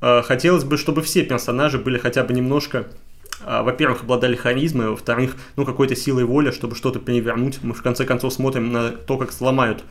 хотелось 0.00 0.64
бы, 0.64 0.76
чтобы 0.76 1.02
все 1.02 1.24
персонажи 1.24 1.78
были 1.78 1.98
хотя 1.98 2.24
бы 2.24 2.32
немножко 2.32 2.86
э, 3.44 3.62
во-первых, 3.62 4.02
обладали 4.02 4.36
харизмой, 4.36 4.86
а 4.86 4.90
во-вторых, 4.90 5.36
ну, 5.56 5.64
какой-то 5.64 5.96
силой 5.96 6.24
воли, 6.24 6.50
чтобы 6.50 6.74
что-то 6.74 6.98
перевернуть. 6.98 7.58
Мы, 7.62 7.74
в 7.74 7.82
конце 7.82 8.04
концов, 8.04 8.32
смотрим 8.32 8.72
на 8.72 8.90
то, 8.90 9.18
как 9.18 9.32
сломают, 9.32 9.84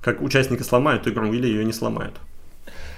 как 0.00 0.20
участники 0.22 0.62
сломают 0.62 1.06
игру 1.08 1.32
или 1.32 1.46
ее 1.46 1.64
не 1.64 1.72
сломают. 1.72 2.14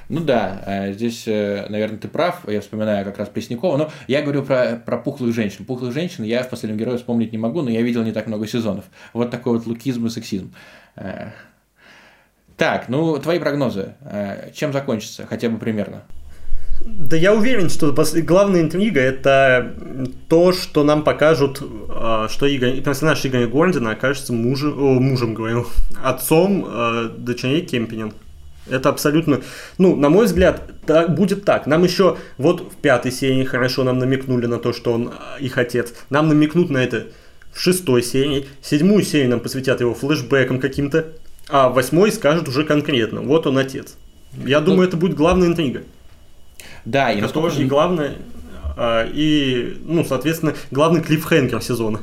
Ну 0.08 0.20
да, 0.20 0.62
э, 0.66 0.92
здесь, 0.92 1.26
наверное, 1.26 1.98
ты 1.98 2.08
прав, 2.08 2.46
я 2.48 2.60
вспоминаю 2.60 3.04
как 3.04 3.18
раз 3.18 3.28
Преснякова, 3.28 3.76
но 3.76 3.90
я 4.08 4.20
говорю 4.20 4.42
про, 4.42 4.82
про 4.84 4.98
пухлых 4.98 5.34
женщин. 5.34 5.64
Пухлых 5.64 5.94
женщин 5.94 6.24
я 6.24 6.42
в 6.42 6.50
«Последнем 6.50 6.78
герое» 6.78 6.98
вспомнить 6.98 7.32
не 7.32 7.38
могу, 7.38 7.62
но 7.62 7.70
я 7.70 7.80
видел 7.80 8.02
не 8.02 8.12
так 8.12 8.26
много 8.26 8.46
сезонов. 8.46 8.84
Вот 9.14 9.30
такой 9.30 9.54
вот 9.56 9.66
лукизм 9.66 10.06
и 10.06 10.10
сексизм. 10.10 10.52
Так, 12.56 12.88
ну, 12.88 13.18
твои 13.18 13.38
прогнозы. 13.38 13.94
Чем 14.54 14.72
закончится, 14.72 15.26
хотя 15.26 15.48
бы 15.48 15.56
примерно? 15.56 16.02
Да 16.84 17.16
я 17.16 17.34
уверен, 17.34 17.70
что 17.70 17.94
главная 18.22 18.62
интрига 18.62 19.00
это 19.00 19.74
то, 20.28 20.52
что 20.52 20.82
нам 20.82 21.04
покажут, 21.04 21.62
а, 21.88 22.28
что 22.28 22.46
Игорь, 22.46 22.80
персонаж 22.80 23.24
Игоря 23.24 23.46
Гордина 23.46 23.92
окажется 23.92 24.32
мужем, 24.32 24.78
о, 24.78 25.00
мужем 25.00 25.34
говорю, 25.34 25.66
отцом 26.02 26.66
э, 26.68 27.10
дочерей 27.16 27.62
Кемпинин. 27.62 28.12
Это 28.68 28.88
абсолютно, 28.88 29.42
ну, 29.78 29.96
на 29.96 30.08
мой 30.08 30.26
взгляд, 30.26 30.72
так, 30.86 31.14
будет 31.14 31.44
так. 31.44 31.66
Нам 31.66 31.84
еще 31.84 32.16
вот 32.38 32.72
в 32.72 32.76
пятой 32.76 33.12
серии 33.12 33.44
хорошо 33.44 33.84
нам 33.84 33.98
намекнули 33.98 34.46
на 34.46 34.58
то, 34.58 34.72
что 34.72 34.92
он 34.92 35.12
а, 35.12 35.38
их 35.38 35.58
отец. 35.58 35.92
Нам 36.10 36.28
намекнут 36.28 36.70
на 36.70 36.78
это 36.78 37.08
в 37.52 37.60
шестой 37.60 38.02
серии. 38.02 38.46
Седьмую 38.60 39.04
серию 39.04 39.30
нам 39.30 39.40
посвятят 39.40 39.80
его 39.80 39.94
флешбекам 39.94 40.58
каким-то. 40.58 41.06
А 41.48 41.68
восьмой 41.68 42.12
скажут 42.12 42.48
уже 42.48 42.64
конкретно. 42.64 43.20
Вот 43.20 43.46
он 43.46 43.58
отец. 43.58 43.96
Я 44.44 44.60
ну, 44.60 44.66
думаю, 44.66 44.88
это 44.88 44.96
будет 44.96 45.14
главная 45.14 45.48
интрига. 45.48 45.82
Да, 46.84 47.12
и 47.12 47.18
это 47.18 47.28
тоже 47.28 47.62
и 47.62 47.66
главное, 47.66 48.16
а, 48.76 49.06
и, 49.06 49.76
ну, 49.84 50.04
соответственно, 50.04 50.54
главный 50.70 51.00
клиффхенгер 51.00 51.62
сезона. 51.62 52.00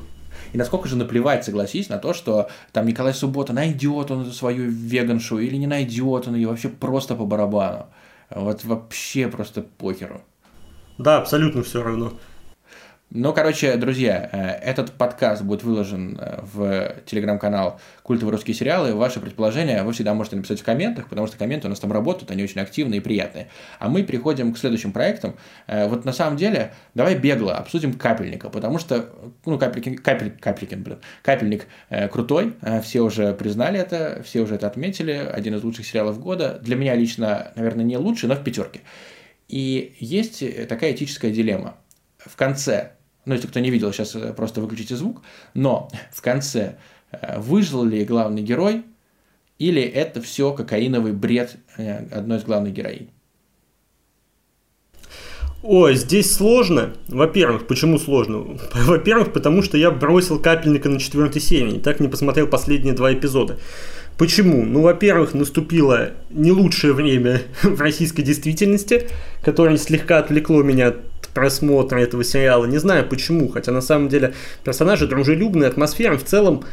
И 0.53 0.57
насколько 0.57 0.87
же 0.87 0.95
наплевать, 0.95 1.45
согласись, 1.45 1.89
на 1.89 1.97
то, 1.97 2.13
что 2.13 2.49
там 2.71 2.87
Николай 2.87 3.13
Суббота 3.13 3.53
найдет 3.53 4.09
он 4.09 4.23
эту 4.23 4.31
свою 4.31 4.69
веганшу 4.69 5.39
или 5.39 5.55
не 5.55 5.67
найдет 5.67 6.27
он 6.27 6.35
ее 6.35 6.47
вообще 6.47 6.69
просто 6.69 7.15
по 7.15 7.25
барабану. 7.25 7.85
Вот 8.31 8.63
вообще 8.63 9.27
просто 9.27 9.61
похеру. 9.61 10.21
Да, 10.97 11.17
абсолютно 11.17 11.63
все 11.63 11.83
равно. 11.83 12.13
Ну, 13.11 13.33
короче, 13.33 13.75
друзья, 13.77 14.29
э, 14.31 14.69
этот 14.69 14.91
подкаст 14.91 15.41
будет 15.41 15.63
выложен 15.63 16.15
э, 16.21 16.41
в 16.43 16.93
телеграм-канал 17.07 17.81
«Культовые 18.03 18.33
русские 18.33 18.53
сериалы». 18.53 18.93
Ваши 18.93 19.19
предположения 19.19 19.81
вы 19.81 19.93
всегда 19.93 20.13
можете 20.13 20.35
написать 20.35 20.59
в 20.59 20.63
комментах, 20.63 21.09
потому 21.09 21.25
что 21.25 21.35
комменты 21.35 21.65
у 21.65 21.71
нас 21.71 21.79
там 21.79 21.91
работают, 21.91 22.29
они 22.29 22.43
очень 22.43 22.61
активные 22.61 22.99
и 22.99 23.01
приятные. 23.01 23.47
А 23.79 23.89
мы 23.89 24.03
переходим 24.03 24.53
к 24.53 24.59
следующим 24.59 24.91
проектам. 24.91 25.35
Э, 25.65 25.87
вот 25.87 26.05
на 26.05 26.13
самом 26.13 26.37
деле, 26.37 26.71
давай 26.93 27.15
бегло 27.15 27.57
обсудим 27.57 27.93
«Капельника», 27.93 28.51
потому 28.51 28.77
что, 28.77 29.09
ну, 29.43 29.57
Капелькин, 29.57 29.97
Капель, 29.97 30.29
Капелькин, 30.39 30.83
блин, 30.83 30.99
«Капельник» 31.23 31.65
крутой, 32.11 32.53
все 32.83 33.01
уже 33.01 33.33
признали 33.33 33.79
это, 33.79 34.21
все 34.23 34.41
уже 34.41 34.53
это 34.53 34.67
отметили, 34.67 35.13
один 35.13 35.55
из 35.55 35.63
лучших 35.63 35.87
сериалов 35.87 36.19
года. 36.19 36.59
Для 36.61 36.75
меня 36.75 36.93
лично, 36.93 37.53
наверное, 37.55 37.85
не 37.85 37.97
лучший, 37.97 38.29
но 38.29 38.35
в 38.35 38.43
пятерке. 38.43 38.81
И 39.47 39.95
есть 39.99 40.43
такая 40.67 40.91
этическая 40.91 41.31
дилемма. 41.31 41.75
В 42.19 42.35
конце 42.35 42.91
ну, 43.25 43.33
если 43.33 43.47
кто 43.47 43.59
не 43.59 43.69
видел, 43.69 43.91
сейчас 43.93 44.15
э, 44.15 44.33
просто 44.33 44.61
выключите 44.61 44.95
звук, 44.95 45.21
но 45.53 45.89
в 46.11 46.21
конце 46.21 46.77
э, 47.11 47.39
выжил 47.39 47.83
ли 47.83 48.05
главный 48.05 48.41
герой, 48.41 48.83
или 49.59 49.81
это 49.81 50.21
все 50.21 50.53
кокаиновый 50.53 51.11
бред 51.11 51.57
э, 51.77 52.07
одной 52.11 52.37
из 52.37 52.43
главных 52.43 52.73
героинь? 52.73 53.09
Ой, 55.61 55.95
здесь 55.95 56.33
сложно. 56.33 56.93
Во-первых, 57.09 57.67
почему 57.67 57.99
сложно? 57.99 58.57
Во-первых, 58.73 59.33
потому 59.33 59.61
что 59.61 59.77
я 59.77 59.91
бросил 59.91 60.39
капельника 60.39 60.87
на 60.87 60.99
четвертой 60.99 61.41
серии 61.41 61.75
и 61.75 61.79
так 61.79 61.99
не 61.99 62.07
посмотрел 62.07 62.47
последние 62.47 62.93
два 62.93 63.13
эпизода. 63.13 63.59
Почему? 64.17 64.65
Ну, 64.65 64.81
во-первых, 64.81 65.33
наступило 65.33 66.11
не 66.29 66.51
лучшее 66.51 66.93
время 66.93 67.41
в 67.63 67.79
российской 67.81 68.21
действительности, 68.21 69.09
которое 69.43 69.77
слегка 69.77 70.19
отвлекло 70.19 70.63
меня 70.63 70.87
от 70.89 71.08
просмотра 71.33 71.99
этого 71.99 72.23
сериала. 72.23 72.65
Не 72.65 72.77
знаю 72.77 73.07
почему, 73.07 73.49
хотя 73.49 73.71
на 73.71 73.81
самом 73.81 74.09
деле 74.09 74.33
персонажи 74.63 75.07
дружелюбные, 75.07 75.69
атмосфера 75.69 76.17
в 76.17 76.23
целом 76.23 76.63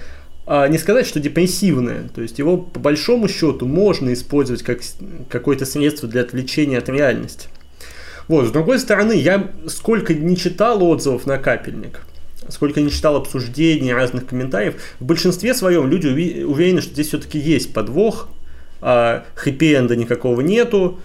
а, 0.47 0.69
не 0.69 0.79
сказать, 0.79 1.07
что 1.07 1.19
депрессивная. 1.19 2.09
То 2.15 2.23
есть 2.23 2.39
его 2.39 2.57
по 2.57 2.79
большому 2.79 3.29
счету 3.29 3.67
можно 3.67 4.13
использовать 4.13 4.63
как 4.63 4.81
какое-то 5.29 5.67
средство 5.67 6.09
для 6.09 6.23
отвлечения 6.23 6.79
от 6.79 6.89
реальности. 6.89 7.49
Вот, 8.29 8.47
с 8.47 8.51
другой 8.51 8.79
стороны, 8.79 9.13
я 9.13 9.53
сколько 9.67 10.15
не 10.15 10.37
читал 10.37 10.83
отзывов 10.83 11.27
на 11.27 11.39
капельник, 11.39 12.01
сколько 12.49 12.81
не 12.81 12.91
читал 12.91 13.17
обсуждений, 13.17 13.93
разных 13.93 14.27
комментариев, 14.27 14.83
в 14.99 15.05
большинстве 15.05 15.55
своем 15.55 15.89
люди 15.89 16.09
уверены, 16.43 16.81
что 16.81 16.93
здесь 16.93 17.09
все-таки 17.09 17.39
есть 17.39 17.73
подвох, 17.73 18.29
а 18.81 19.25
хэппи-энда 19.37 19.95
никакого 19.95 20.41
нету, 20.41 20.99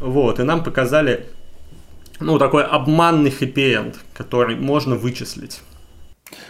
вот, 0.00 0.40
и 0.40 0.42
нам 0.42 0.64
показали, 0.64 1.26
ну, 2.20 2.38
такой 2.38 2.64
обманный 2.64 3.30
хэппи-энд, 3.30 3.96
который 4.14 4.56
можно 4.56 4.96
вычислить. 4.96 5.60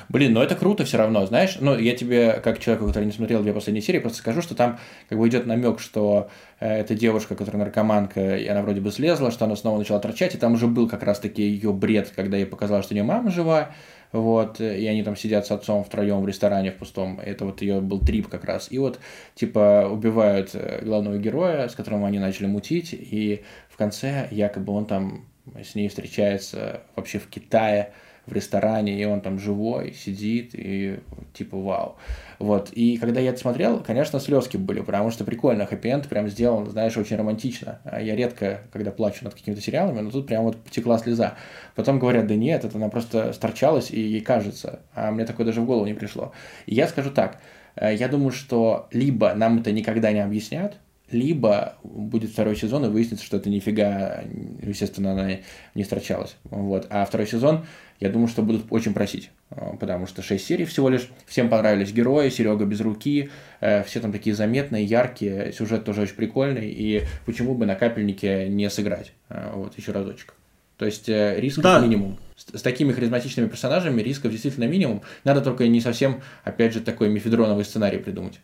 Блин, 0.08 0.32
ну 0.32 0.40
это 0.40 0.54
круто 0.56 0.84
все 0.84 0.96
равно, 0.96 1.26
знаешь. 1.26 1.58
Ну, 1.60 1.78
я 1.78 1.94
тебе, 1.94 2.40
как 2.42 2.58
человеку, 2.58 2.86
который 2.86 3.04
не 3.04 3.12
смотрел 3.12 3.42
две 3.42 3.52
последние 3.52 3.82
серии, 3.82 3.98
просто 3.98 4.18
скажу, 4.18 4.42
что 4.42 4.54
там 4.54 4.78
как 5.08 5.18
бы 5.18 5.28
идет 5.28 5.46
намек, 5.46 5.80
что 5.80 6.30
э, 6.60 6.80
эта 6.80 6.94
девушка, 6.94 7.36
которая 7.36 7.64
наркоманка, 7.64 8.36
и 8.36 8.46
она 8.46 8.62
вроде 8.62 8.80
бы 8.80 8.90
слезла, 8.90 9.30
что 9.30 9.44
она 9.44 9.56
снова 9.56 9.78
начала 9.78 10.00
торчать, 10.00 10.34
и 10.34 10.38
там 10.38 10.54
уже 10.54 10.66
был 10.66 10.88
как 10.88 11.02
раз-таки 11.02 11.42
ее 11.42 11.72
бред, 11.72 12.12
когда 12.16 12.36
ей 12.36 12.46
показалось, 12.46 12.86
что 12.86 12.94
у 12.94 12.96
нее 12.96 13.04
мама 13.04 13.30
жива, 13.30 13.70
вот, 14.10 14.60
и 14.60 14.86
они 14.86 15.02
там 15.02 15.16
сидят 15.16 15.46
с 15.46 15.50
отцом 15.50 15.84
втроем 15.84 16.22
в 16.22 16.26
ресторане 16.28 16.72
в 16.72 16.76
пустом, 16.76 17.20
это 17.22 17.44
вот 17.44 17.60
ее 17.60 17.80
был 17.80 18.00
трип 18.00 18.28
как 18.28 18.44
раз, 18.44 18.68
и 18.70 18.78
вот, 18.78 18.98
типа, 19.34 19.88
убивают 19.90 20.50
э, 20.54 20.82
главного 20.82 21.18
героя, 21.18 21.68
с 21.68 21.74
которым 21.74 22.04
они 22.04 22.18
начали 22.18 22.46
мутить, 22.46 22.94
и 22.94 23.42
в 23.68 23.76
конце 23.76 24.26
якобы 24.30 24.72
он 24.72 24.86
там 24.86 25.26
с 25.62 25.74
ней 25.74 25.88
встречается 25.88 26.82
вообще 26.96 27.18
в 27.18 27.28
Китае, 27.28 27.92
в 28.28 28.32
ресторане, 28.32 29.00
и 29.00 29.04
он 29.04 29.20
там 29.20 29.38
живой, 29.38 29.94
сидит, 29.94 30.50
и 30.52 31.00
типа 31.32 31.56
вау. 31.56 31.96
Вот, 32.38 32.70
и 32.72 32.96
когда 32.98 33.20
я 33.20 33.30
это 33.30 33.38
смотрел, 33.38 33.82
конечно, 33.82 34.20
слезки 34.20 34.56
были, 34.56 34.80
потому 34.80 35.10
что 35.10 35.24
прикольно, 35.24 35.66
хэппи 35.66 36.02
прям 36.08 36.28
сделан, 36.28 36.66
знаешь, 36.66 36.96
очень 36.96 37.16
романтично. 37.16 37.80
А 37.84 38.00
я 38.00 38.14
редко, 38.14 38.62
когда 38.72 38.90
плачу 38.90 39.24
над 39.24 39.34
какими-то 39.34 39.62
сериалами, 39.62 40.00
но 40.00 40.10
тут 40.10 40.26
прям 40.26 40.44
вот 40.44 40.56
потекла 40.58 40.98
слеза. 40.98 41.34
Потом 41.74 41.98
говорят, 41.98 42.26
да 42.26 42.34
нет, 42.34 42.64
это 42.64 42.76
она 42.76 42.88
просто 42.88 43.32
сторчалась, 43.32 43.90
и 43.90 44.00
ей 44.00 44.20
кажется. 44.20 44.80
А 44.94 45.10
мне 45.10 45.24
такое 45.24 45.46
даже 45.46 45.60
в 45.60 45.66
голову 45.66 45.86
не 45.86 45.94
пришло. 45.94 46.32
И 46.66 46.74
я 46.74 46.86
скажу 46.86 47.10
так, 47.10 47.40
э, 47.76 47.94
я 47.94 48.08
думаю, 48.08 48.30
что 48.30 48.88
либо 48.92 49.34
нам 49.34 49.58
это 49.58 49.72
никогда 49.72 50.12
не 50.12 50.20
объяснят, 50.20 50.76
либо 51.10 51.76
будет 51.82 52.30
второй 52.30 52.56
сезон 52.56 52.84
и 52.84 52.88
выяснится, 52.88 53.24
что 53.24 53.36
это 53.36 53.48
нифига, 53.48 54.24
естественно, 54.62 55.12
она 55.12 55.38
не 55.74 55.84
сторчалась. 55.84 56.36
Вот. 56.44 56.86
А 56.90 57.04
второй 57.04 57.26
сезон 57.26 57.64
я 58.00 58.10
думаю, 58.10 58.28
что 58.28 58.42
будут 58.42 58.66
очень 58.70 58.94
просить, 58.94 59.30
э, 59.50 59.72
потому 59.80 60.06
что 60.06 60.22
6 60.22 60.44
серий 60.44 60.64
всего 60.64 60.88
лишь, 60.88 61.08
всем 61.26 61.48
понравились 61.48 61.92
герои, 61.92 62.28
Серега 62.28 62.64
без 62.64 62.80
руки, 62.80 63.30
э, 63.60 63.82
все 63.84 64.00
там 64.00 64.12
такие 64.12 64.36
заметные, 64.36 64.84
яркие, 64.84 65.52
сюжет 65.52 65.84
тоже 65.84 66.02
очень 66.02 66.14
прикольный, 66.14 66.70
и 66.70 67.02
почему 67.26 67.54
бы 67.54 67.66
на 67.66 67.74
капельнике 67.74 68.48
не 68.48 68.70
сыграть, 68.70 69.12
э, 69.30 69.50
вот, 69.54 69.76
еще 69.76 69.92
разочек. 69.92 70.34
То 70.76 70.86
есть 70.86 71.08
рисков 71.08 71.64
да. 71.64 71.80
минимум. 71.80 72.18
С, 72.36 72.56
с 72.56 72.62
такими 72.62 72.92
харизматичными 72.92 73.48
персонажами 73.48 74.00
рисков 74.00 74.30
действительно 74.30 74.64
минимум. 74.64 75.02
Надо 75.24 75.40
только 75.40 75.66
не 75.66 75.80
совсем, 75.80 76.20
опять 76.44 76.72
же, 76.72 76.80
такой 76.80 77.08
мифедроновый 77.08 77.64
сценарий 77.64 77.98
придумать. 77.98 78.38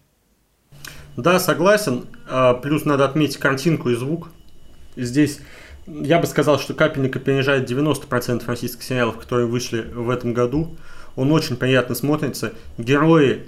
Да, 1.17 1.39
согласен. 1.39 2.07
А, 2.29 2.55
плюс 2.55 2.85
надо 2.85 3.05
отметить 3.05 3.39
картинку 3.39 3.91
и 3.91 3.95
звук. 3.95 4.31
Здесь 4.97 5.41
я 5.87 6.19
бы 6.19 6.27
сказал, 6.27 6.59
что 6.59 6.75
«Капельник» 6.75 7.15
опережает 7.17 7.71
90% 7.71 8.47
российских 8.47 8.83
сериалов, 8.83 9.19
которые 9.19 9.47
вышли 9.47 9.83
в 9.83 10.09
этом 10.11 10.33
году. 10.33 10.75
Он 11.15 11.31
очень 11.31 11.57
приятно 11.57 11.95
смотрится. 11.95 12.53
Герои 12.79 13.47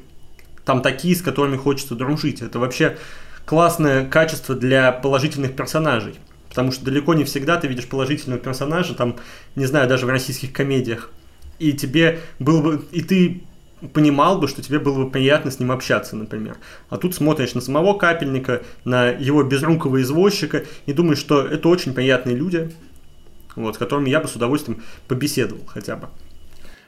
там 0.64 0.83
такие, 0.83 1.16
с 1.16 1.22
которыми 1.22 1.57
хочется 1.57 1.94
дружить. 1.94 2.42
Это 2.42 2.59
вообще 2.59 2.98
классное 3.44 4.05
качество 4.07 4.55
для 4.55 4.92
положительных 4.92 5.57
персонажей. 5.57 6.16
Потому 6.48 6.72
что 6.72 6.85
далеко 6.85 7.14
не 7.14 7.24
всегда 7.24 7.57
ты 7.57 7.68
видишь 7.68 7.87
положительного 7.87 8.40
персонажа, 8.40 8.94
там, 8.94 9.16
не 9.55 9.66
знаю, 9.66 9.88
даже 9.88 10.07
в 10.07 10.09
российских 10.09 10.52
комедиях. 10.52 11.11
И 11.59 11.72
тебе 11.72 12.20
было 12.38 12.62
бы... 12.62 12.85
И 12.92 13.02
ты 13.02 13.42
понимал 13.93 14.39
бы, 14.39 14.49
что 14.49 14.62
тебе 14.62 14.79
было 14.79 15.05
бы 15.05 15.11
приятно 15.11 15.51
с 15.51 15.59
ним 15.59 15.71
общаться, 15.73 16.17
например. 16.17 16.57
А 16.89 16.97
тут 16.97 17.15
смотришь 17.15 17.55
на 17.55 17.61
самого 17.61 17.97
капельника, 17.99 18.62
на 18.85 19.09
его 19.09 19.43
безрукого 19.43 20.01
извозчика 20.03 20.65
и 20.87 20.93
думаешь, 20.93 21.19
что 21.19 21.43
это 21.43 21.69
очень 21.69 21.93
приятные 21.93 22.37
люди, 22.37 22.73
вот, 23.55 23.75
с 23.75 23.79
которыми 23.79 24.09
я 24.09 24.21
бы 24.21 24.29
с 24.29 24.37
удовольствием 24.37 24.83
побеседовал 25.09 25.65
хотя 25.67 25.97
бы. 25.97 26.09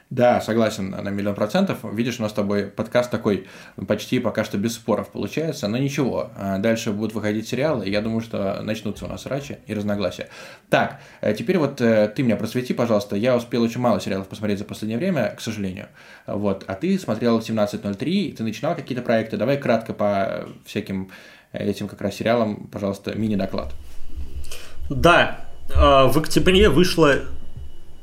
Да, 0.09 0.41
согласен 0.41 0.89
на 0.89 1.09
миллион 1.11 1.35
процентов. 1.35 1.79
Видишь, 1.93 2.19
у 2.19 2.23
нас 2.23 2.31
с 2.31 2.33
тобой 2.33 2.63
подкаст 2.63 3.11
такой 3.11 3.45
почти 3.87 4.19
пока 4.19 4.43
что 4.43 4.57
без 4.57 4.73
споров 4.73 5.09
получается, 5.09 5.67
но 5.67 5.77
ничего. 5.77 6.31
А, 6.35 6.57
дальше 6.57 6.91
будут 6.91 7.13
выходить 7.13 7.47
сериалы, 7.47 7.85
и 7.85 7.91
я 7.91 8.01
думаю, 8.01 8.21
что 8.21 8.59
начнутся 8.63 9.05
у 9.05 9.07
нас 9.07 9.27
рачи 9.27 9.59
и 9.67 9.73
разногласия. 9.75 10.29
Так, 10.71 10.99
э, 11.21 11.35
теперь 11.35 11.59
вот 11.59 11.79
э, 11.79 12.11
ты 12.15 12.23
меня 12.23 12.37
просвети, 12.37 12.73
пожалуйста. 12.73 13.15
Я 13.15 13.35
успел 13.35 13.61
очень 13.61 13.81
мало 13.81 14.01
сериалов 14.01 14.27
посмотреть 14.27 14.57
за 14.57 14.65
последнее 14.65 14.97
время, 14.97 15.35
к 15.37 15.41
сожалению. 15.41 15.89
Вот, 16.25 16.63
а 16.65 16.73
ты 16.73 16.97
смотрел 16.97 17.37
17.03, 17.37 18.35
ты 18.35 18.43
начинал 18.43 18.73
какие-то 18.73 19.03
проекты. 19.03 19.37
Давай 19.37 19.57
кратко 19.57 19.93
по 19.93 20.49
всяким 20.65 21.11
этим 21.53 21.87
как 21.87 22.01
раз 22.01 22.15
сериалам, 22.15 22.67
пожалуйста, 22.71 23.15
мини-доклад. 23.15 23.73
Да, 24.89 25.45
а, 25.75 26.07
в 26.07 26.17
октябре 26.17 26.67
вышло 26.69 27.15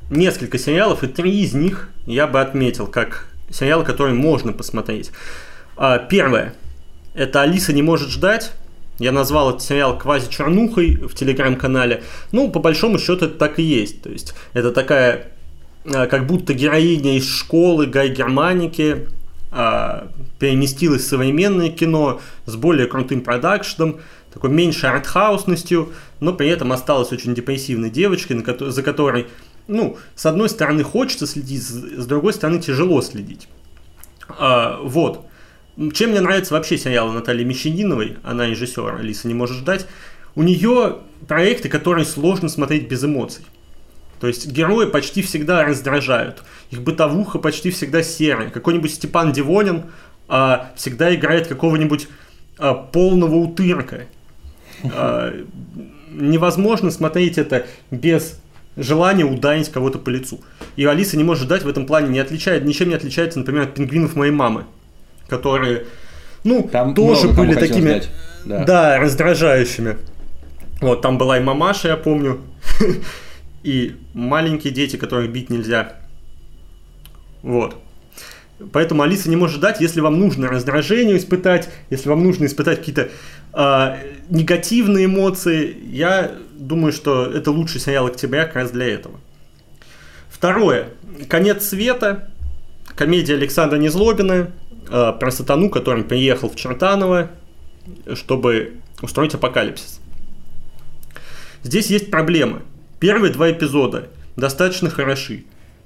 несколько 0.09 0.57
сериалов, 0.57 1.03
и 1.03 1.07
три 1.07 1.41
из 1.41 1.53
них 1.53 1.89
я 2.05 2.27
бы 2.27 2.41
отметил 2.41 2.87
как 2.87 3.27
сериалы, 3.49 3.83
которые 3.83 4.15
можно 4.15 4.53
посмотреть. 4.53 5.11
А, 5.75 5.99
первое. 5.99 6.53
Это 7.13 7.41
«Алиса 7.41 7.73
не 7.73 7.81
может 7.81 8.09
ждать». 8.09 8.53
Я 8.99 9.11
назвал 9.11 9.51
этот 9.51 9.61
сериал 9.61 9.97
квази-чернухой 9.97 10.95
в 10.95 11.13
телеграм-канале. 11.13 12.03
Ну, 12.31 12.49
по 12.49 12.59
большому 12.59 12.97
счету, 12.97 13.25
это 13.25 13.35
так 13.35 13.59
и 13.59 13.63
есть. 13.63 14.01
То 14.01 14.09
есть, 14.09 14.33
это 14.53 14.71
такая, 14.71 15.27
а, 15.85 16.07
как 16.07 16.25
будто 16.25 16.53
героиня 16.53 17.15
из 17.15 17.29
школы 17.29 17.85
Гай 17.85 18.09
Германики 18.09 19.07
а, 19.51 20.07
переместилась 20.39 21.03
в 21.03 21.07
современное 21.07 21.69
кино 21.69 22.19
с 22.45 22.55
более 22.55 22.87
крутым 22.87 23.21
продакшеном, 23.21 23.99
такой 24.33 24.49
меньшей 24.49 24.89
артхаусностью, 24.89 25.93
но 26.19 26.33
при 26.33 26.49
этом 26.49 26.71
осталась 26.71 27.11
очень 27.11 27.33
депрессивной 27.33 27.89
девочкой, 27.89 28.43
за 28.59 28.83
которой 28.83 29.27
ну, 29.67 29.97
с 30.15 30.25
одной 30.25 30.49
стороны 30.49 30.83
хочется 30.83 31.27
следить, 31.27 31.61
с 31.63 32.05
другой 32.05 32.33
стороны 32.33 32.59
тяжело 32.59 33.01
следить. 33.01 33.47
А, 34.29 34.79
вот. 34.81 35.25
Чем 35.93 36.09
мне 36.09 36.21
нравится 36.21 36.53
вообще 36.53 36.77
сериал 36.77 37.11
Натальи 37.11 37.43
Мещаниновой, 37.43 38.17
она 38.23 38.47
режиссер, 38.47 38.95
Алиса 38.95 39.27
не 39.27 39.35
может 39.35 39.57
ждать, 39.57 39.85
у 40.35 40.43
нее 40.43 40.99
проекты, 41.27 41.69
которые 41.69 42.05
сложно 42.05 42.49
смотреть 42.49 42.87
без 42.87 43.03
эмоций. 43.03 43.45
То 44.19 44.27
есть 44.27 44.47
герои 44.47 44.87
почти 44.87 45.21
всегда 45.21 45.63
раздражают. 45.63 46.43
Их 46.71 46.81
бытовуха 46.81 47.37
почти 47.37 47.69
всегда 47.69 48.01
серая. 48.01 48.49
Какой-нибудь 48.49 48.93
Степан 48.93 49.31
Дивонин 49.31 49.85
а, 50.27 50.71
всегда 50.75 51.13
играет 51.13 51.47
какого-нибудь 51.47 52.07
а, 52.57 52.73
полного 52.73 53.35
утырка. 53.35 54.05
А, 54.83 55.33
невозможно 56.11 56.89
смотреть 56.89 57.37
это 57.37 57.67
без 57.91 58.39
желание 58.77 59.25
ударить 59.25 59.69
кого-то 59.69 59.99
по 59.99 60.09
лицу. 60.09 60.39
И 60.75 60.85
Алиса 60.85 61.17
не 61.17 61.23
может 61.23 61.45
ждать 61.45 61.63
в 61.63 61.67
этом 61.67 61.85
плане, 61.85 62.09
не 62.09 62.19
отличает, 62.19 62.63
ничем 62.63 62.89
не 62.89 62.95
отличается, 62.95 63.39
например, 63.39 63.63
от 63.63 63.73
пингвинов 63.73 64.15
моей 64.15 64.31
мамы, 64.31 64.65
которые, 65.27 65.87
ну, 66.43 66.69
там 66.71 66.93
тоже 66.93 67.29
были 67.29 67.53
такими, 67.55 68.03
да. 68.45 68.63
да, 68.63 68.99
раздражающими. 68.99 69.97
Вот, 70.79 71.01
там 71.01 71.17
была 71.17 71.39
и 71.39 71.41
мамаша, 71.41 71.89
я 71.89 71.97
помню, 71.97 72.39
и 73.63 73.95
маленькие 74.13 74.71
дети, 74.71 74.95
которых 74.95 75.31
бить 75.31 75.49
нельзя. 75.49 75.93
Вот. 77.41 77.75
Поэтому 78.71 79.03
Алиса 79.03 79.29
не 79.29 79.35
может 79.35 79.57
ждать, 79.57 79.81
если 79.81 80.01
вам 80.01 80.19
нужно 80.19 80.47
раздражение 80.47 81.17
испытать, 81.17 81.69
если 81.89 82.09
вам 82.09 82.23
нужно 82.23 82.45
испытать 82.45 82.79
какие-то 82.79 83.09
э, 83.53 83.95
негативные 84.29 85.05
эмоции. 85.05 85.77
Я 85.89 86.31
думаю, 86.57 86.91
что 86.91 87.25
это 87.25 87.51
лучший 87.51 87.79
сериал 87.79 88.07
октября 88.07 88.45
как 88.45 88.55
раз 88.55 88.71
для 88.71 88.87
этого. 88.87 89.19
Второе. 90.29 90.89
«Конец 91.29 91.67
света». 91.67 92.31
Комедия 92.95 93.35
Александра 93.35 93.77
Незлобина 93.77 94.51
э, 94.89 95.13
про 95.19 95.31
сатану, 95.31 95.69
который 95.69 96.03
приехал 96.03 96.49
в 96.49 96.55
Чертаново, 96.55 97.29
чтобы 98.15 98.77
устроить 99.03 99.35
апокалипсис. 99.35 99.99
Здесь 101.61 101.87
есть 101.87 102.09
проблемы. 102.09 102.63
Первые 102.99 103.31
два 103.31 103.51
эпизода 103.51 104.09
достаточно 104.35 104.89
хороши, 104.89 105.43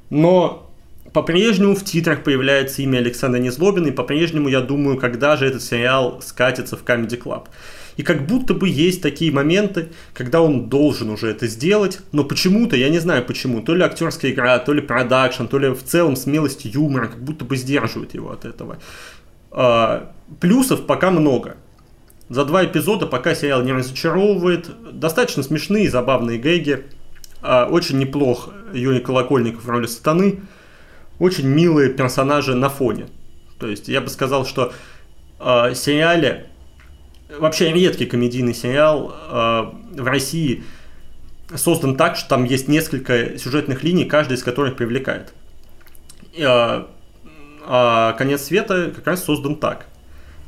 но 0.10 0.71
по-прежнему 1.14 1.76
в 1.76 1.84
титрах 1.84 2.24
появляется 2.24 2.82
имя 2.82 3.00
Александра 3.00 3.40
Незлобина, 3.40 3.88
и 3.88 3.92
по-прежнему 3.92 4.50
я 4.50 4.62
думаю, 4.62 4.98
когда 4.98 5.36
же 5.36 5.46
этот 5.46 5.62
сериал 5.62 6.22
скатится 6.22 6.78
в 6.78 6.84
Comedy 6.84 7.22
Club. 7.22 7.48
И 7.98 8.04
как 8.04 8.26
будто 8.26 8.54
бы 8.54 8.70
есть 8.70 9.02
такие 9.02 9.32
моменты, 9.32 9.90
когда 10.14 10.42
он 10.42 10.70
должен 10.70 11.10
уже 11.10 11.28
это 11.28 11.48
сделать, 11.48 12.00
но 12.14 12.24
почему-то, 12.24 12.76
я 12.78 12.90
не 12.90 13.00
знаю 13.00 13.26
почему, 13.26 13.62
то 13.62 13.76
ли 13.76 13.84
актерская 13.84 14.32
игра, 14.32 14.58
то 14.60 14.74
ли 14.74 14.82
продакшн, 14.82 15.46
то 15.46 15.60
ли 15.60 15.70
в 15.70 15.84
целом 15.84 16.16
смелость 16.16 16.64
юмора, 16.64 17.08
как 17.08 17.22
будто 17.22 17.44
бы 17.44 17.58
сдерживает 17.58 18.14
его 18.14 18.32
от 18.32 18.46
этого. 18.46 18.78
А, 19.52 20.14
плюсов 20.40 20.86
пока 20.86 21.12
много. 21.12 21.58
За 22.30 22.46
два 22.46 22.64
эпизода 22.64 23.08
пока 23.08 23.36
сериал 23.36 23.62
не 23.62 23.74
разочаровывает. 23.74 24.70
Достаточно 24.94 25.44
смешные, 25.44 25.90
забавные 25.90 26.40
гэги. 26.40 26.86
А, 27.42 27.68
очень 27.70 28.00
неплох 28.00 28.54
Юрий 28.74 29.02
Колокольников 29.02 29.66
в 29.66 29.70
роли 29.70 29.88
сатаны. 29.88 30.40
Очень 31.22 31.48
милые 31.48 31.92
персонажи 31.92 32.56
на 32.56 32.68
фоне. 32.68 33.06
То 33.60 33.68
есть 33.68 33.88
я 33.88 34.02
бы 34.02 34.10
сказал, 34.10 34.44
что 34.44 34.74
э, 35.40 35.76
сериале, 35.76 36.48
вообще 37.38 37.72
редкий 37.72 38.08
комедийный 38.08 38.56
сериал 38.56 39.14
э, 39.30 39.64
в 40.02 40.04
России 40.04 40.64
создан 41.56 41.96
так, 41.96 42.16
что 42.16 42.28
там 42.28 42.44
есть 42.44 42.68
несколько 42.68 43.38
сюжетных 43.38 43.84
линий, 43.84 44.06
каждая 44.06 44.36
из 44.36 44.44
которых 44.44 44.76
привлекает. 44.76 45.32
Э, 46.36 46.86
а 47.64 48.14
конец 48.14 48.42
света 48.42 48.92
как 48.96 49.06
раз 49.06 49.24
создан 49.24 49.58
так. 49.58 49.86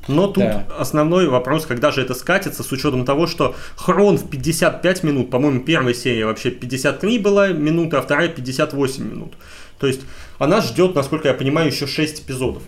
Но 0.07 0.25
тут 0.25 0.43
да. 0.43 0.65
основной 0.79 1.27
вопрос, 1.27 1.67
когда 1.67 1.91
же 1.91 2.01
это 2.01 2.15
скатится, 2.15 2.63
с 2.63 2.71
учетом 2.71 3.05
того, 3.05 3.27
что 3.27 3.55
Хрон 3.75 4.17
в 4.17 4.27
55 4.27 5.03
минут, 5.03 5.29
по-моему, 5.29 5.61
первая 5.61 5.93
серия 5.93 6.25
вообще 6.25 6.49
53 6.49 7.19
была 7.19 7.49
минута, 7.49 7.99
а 7.99 8.01
вторая 8.01 8.27
58 8.27 9.03
минут. 9.03 9.35
То 9.83 9.87
есть 9.87 9.99
она 10.39 10.61
ждет, 10.61 10.95
насколько 10.95 11.27
я 11.27 11.33
понимаю, 11.33 11.67
еще 11.67 11.87
6 11.87 12.21
эпизодов. 12.21 12.63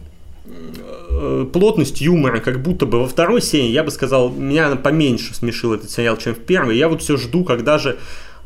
Э, 0.45 1.45
плотность 1.53 2.01
юмора, 2.01 2.41
как 2.41 2.61
будто 2.61 2.85
бы 2.85 2.99
во 2.99 3.07
второй 3.07 3.41
серии, 3.41 3.69
я 3.69 3.85
бы 3.85 3.91
сказал, 3.91 4.29
меня 4.29 4.75
поменьше 4.75 5.33
смешил 5.33 5.73
этот 5.73 5.89
сериал, 5.89 6.17
чем 6.17 6.35
в 6.35 6.39
первой. 6.39 6.77
Я 6.77 6.89
вот 6.89 7.01
все 7.01 7.15
жду, 7.15 7.45
когда 7.45 7.77
же 7.77 7.97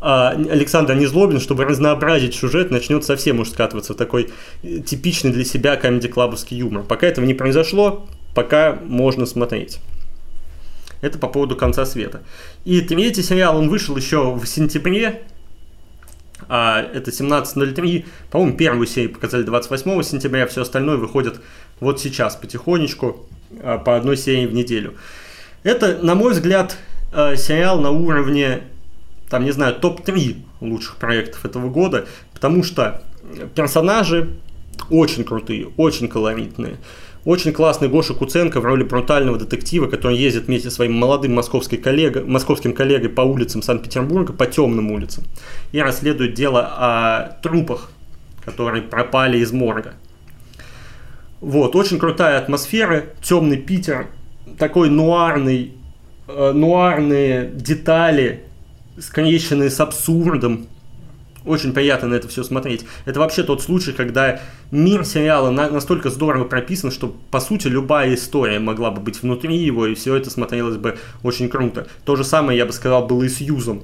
а, 0.01 0.29
Александр 0.29 0.93
Незлобин, 0.93 1.39
чтобы 1.39 1.65
разнообразить 1.65 2.35
сюжет, 2.35 2.69
начнет 2.69 3.03
совсем 3.03 3.39
уж 3.39 3.49
скатываться 3.49 3.93
в 3.93 3.97
такой 3.97 4.29
э, 4.61 4.81
типичный 4.81 5.31
для 5.31 5.45
себя 5.45 5.75
комедий-клабовский 5.75 6.55
юмор. 6.55 6.83
Пока 6.83 7.07
этого 7.07 7.25
не 7.25 7.33
произошло, 7.33 8.05
пока 8.35 8.77
можно 8.85 9.25
смотреть. 9.25 9.79
Это 11.01 11.17
по 11.17 11.27
поводу 11.27 11.55
конца 11.55 11.87
света. 11.87 12.21
И 12.65 12.81
третий 12.81 13.23
сериал, 13.23 13.57
он 13.57 13.67
вышел 13.67 13.97
еще 13.97 14.31
в 14.35 14.45
сентябре, 14.45 15.23
а 16.47 16.81
это 16.81 17.11
17.03. 17.11 18.05
По-моему, 18.31 18.55
первую 18.57 18.87
серию 18.87 19.13
показали 19.13 19.43
28 19.43 20.03
сентября, 20.03 20.47
все 20.47 20.61
остальное 20.61 20.97
выходит 20.97 21.41
вот 21.79 21.99
сейчас 21.99 22.35
потихонечку, 22.35 23.27
а, 23.61 23.77
по 23.77 23.95
одной 23.95 24.17
серии 24.17 24.45
в 24.45 24.53
неделю. 24.53 24.95
Это, 25.63 25.97
на 26.01 26.15
мой 26.15 26.33
взгляд, 26.33 26.77
а, 27.11 27.35
сериал 27.35 27.79
на 27.79 27.91
уровне, 27.91 28.63
там, 29.29 29.43
не 29.43 29.51
знаю, 29.51 29.75
топ-3 29.75 30.37
лучших 30.61 30.97
проектов 30.97 31.45
этого 31.45 31.69
года, 31.69 32.07
потому 32.33 32.63
что 32.63 33.03
персонажи 33.55 34.37
очень 34.89 35.23
крутые, 35.23 35.69
очень 35.77 36.07
колоритные. 36.07 36.77
Очень 37.25 37.51
классный 37.51 37.89
Гоша 37.89 38.13
Куценко 38.13 38.61
в 38.61 38.65
роли 38.65 38.83
брутального 38.83 39.37
детектива, 39.37 39.87
который 39.87 40.17
ездит 40.17 40.45
вместе 40.45 40.69
со 40.69 40.75
своим 40.77 40.93
молодым 40.93 41.35
московским, 41.35 41.81
коллега, 41.81 42.23
московским 42.25 42.73
коллегой 42.73 43.09
по 43.09 43.21
улицам 43.21 43.61
Санкт-Петербурга, 43.61 44.31
по 44.31 44.45
темным 44.45 44.91
улицам, 44.91 45.25
и 45.73 45.81
расследует 45.81 46.33
дело 46.33 46.61
о 46.61 47.37
трупах, 47.41 47.91
которые 48.45 48.83
пропали 48.83 49.37
из 49.39 49.51
морга. 49.51 49.95
Вот, 51.41 51.75
очень 51.75 51.99
крутая 51.99 52.37
атмосфера, 52.37 53.05
темный 53.21 53.57
Питер, 53.57 54.07
такой 54.57 54.89
нуарный, 54.89 55.73
э, 56.27 56.51
нуарные 56.53 57.49
детали, 57.53 58.43
сконеченные 58.97 59.69
с 59.69 59.79
абсурдом, 59.79 60.67
очень 61.49 61.73
приятно 61.73 62.09
на 62.09 62.13
это 62.15 62.27
все 62.27 62.43
смотреть. 62.43 62.85
Это 63.05 63.19
вообще 63.19 63.43
тот 63.43 63.61
случай, 63.61 63.91
когда 63.91 64.39
мир 64.71 65.03
сериала 65.05 65.49
на, 65.49 65.69
настолько 65.69 66.09
здорово 66.09 66.45
прописан, 66.45 66.91
что, 66.91 67.15
по 67.31 67.39
сути, 67.39 67.67
любая 67.67 68.13
история 68.13 68.59
могла 68.59 68.91
бы 68.91 69.01
быть 69.01 69.21
внутри 69.21 69.57
его, 69.57 69.87
и 69.87 69.95
все 69.95 70.15
это 70.15 70.29
смотрелось 70.29 70.77
бы 70.77 70.97
очень 71.23 71.49
круто. 71.49 71.87
То 72.05 72.15
же 72.15 72.23
самое, 72.23 72.57
я 72.57 72.65
бы 72.65 72.71
сказал, 72.71 73.05
было 73.07 73.23
и 73.23 73.29
с 73.29 73.41
Юзом, 73.41 73.83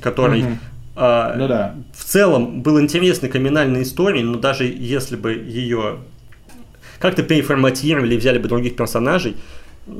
который... 0.00 0.42
Mm-hmm. 0.42 0.56
Э, 0.96 1.34
ну 1.36 1.48
да. 1.48 1.74
В 1.94 2.04
целом 2.04 2.62
был 2.62 2.80
интересной 2.80 3.28
криминальной 3.28 3.82
историей, 3.82 4.24
но 4.24 4.38
даже 4.38 4.64
если 4.64 5.16
бы 5.16 5.32
ее 5.32 5.98
как-то 6.98 7.22
переформатировали 7.22 8.14
и 8.14 8.18
взяли 8.18 8.38
бы 8.38 8.48
других 8.48 8.76
персонажей, 8.76 9.36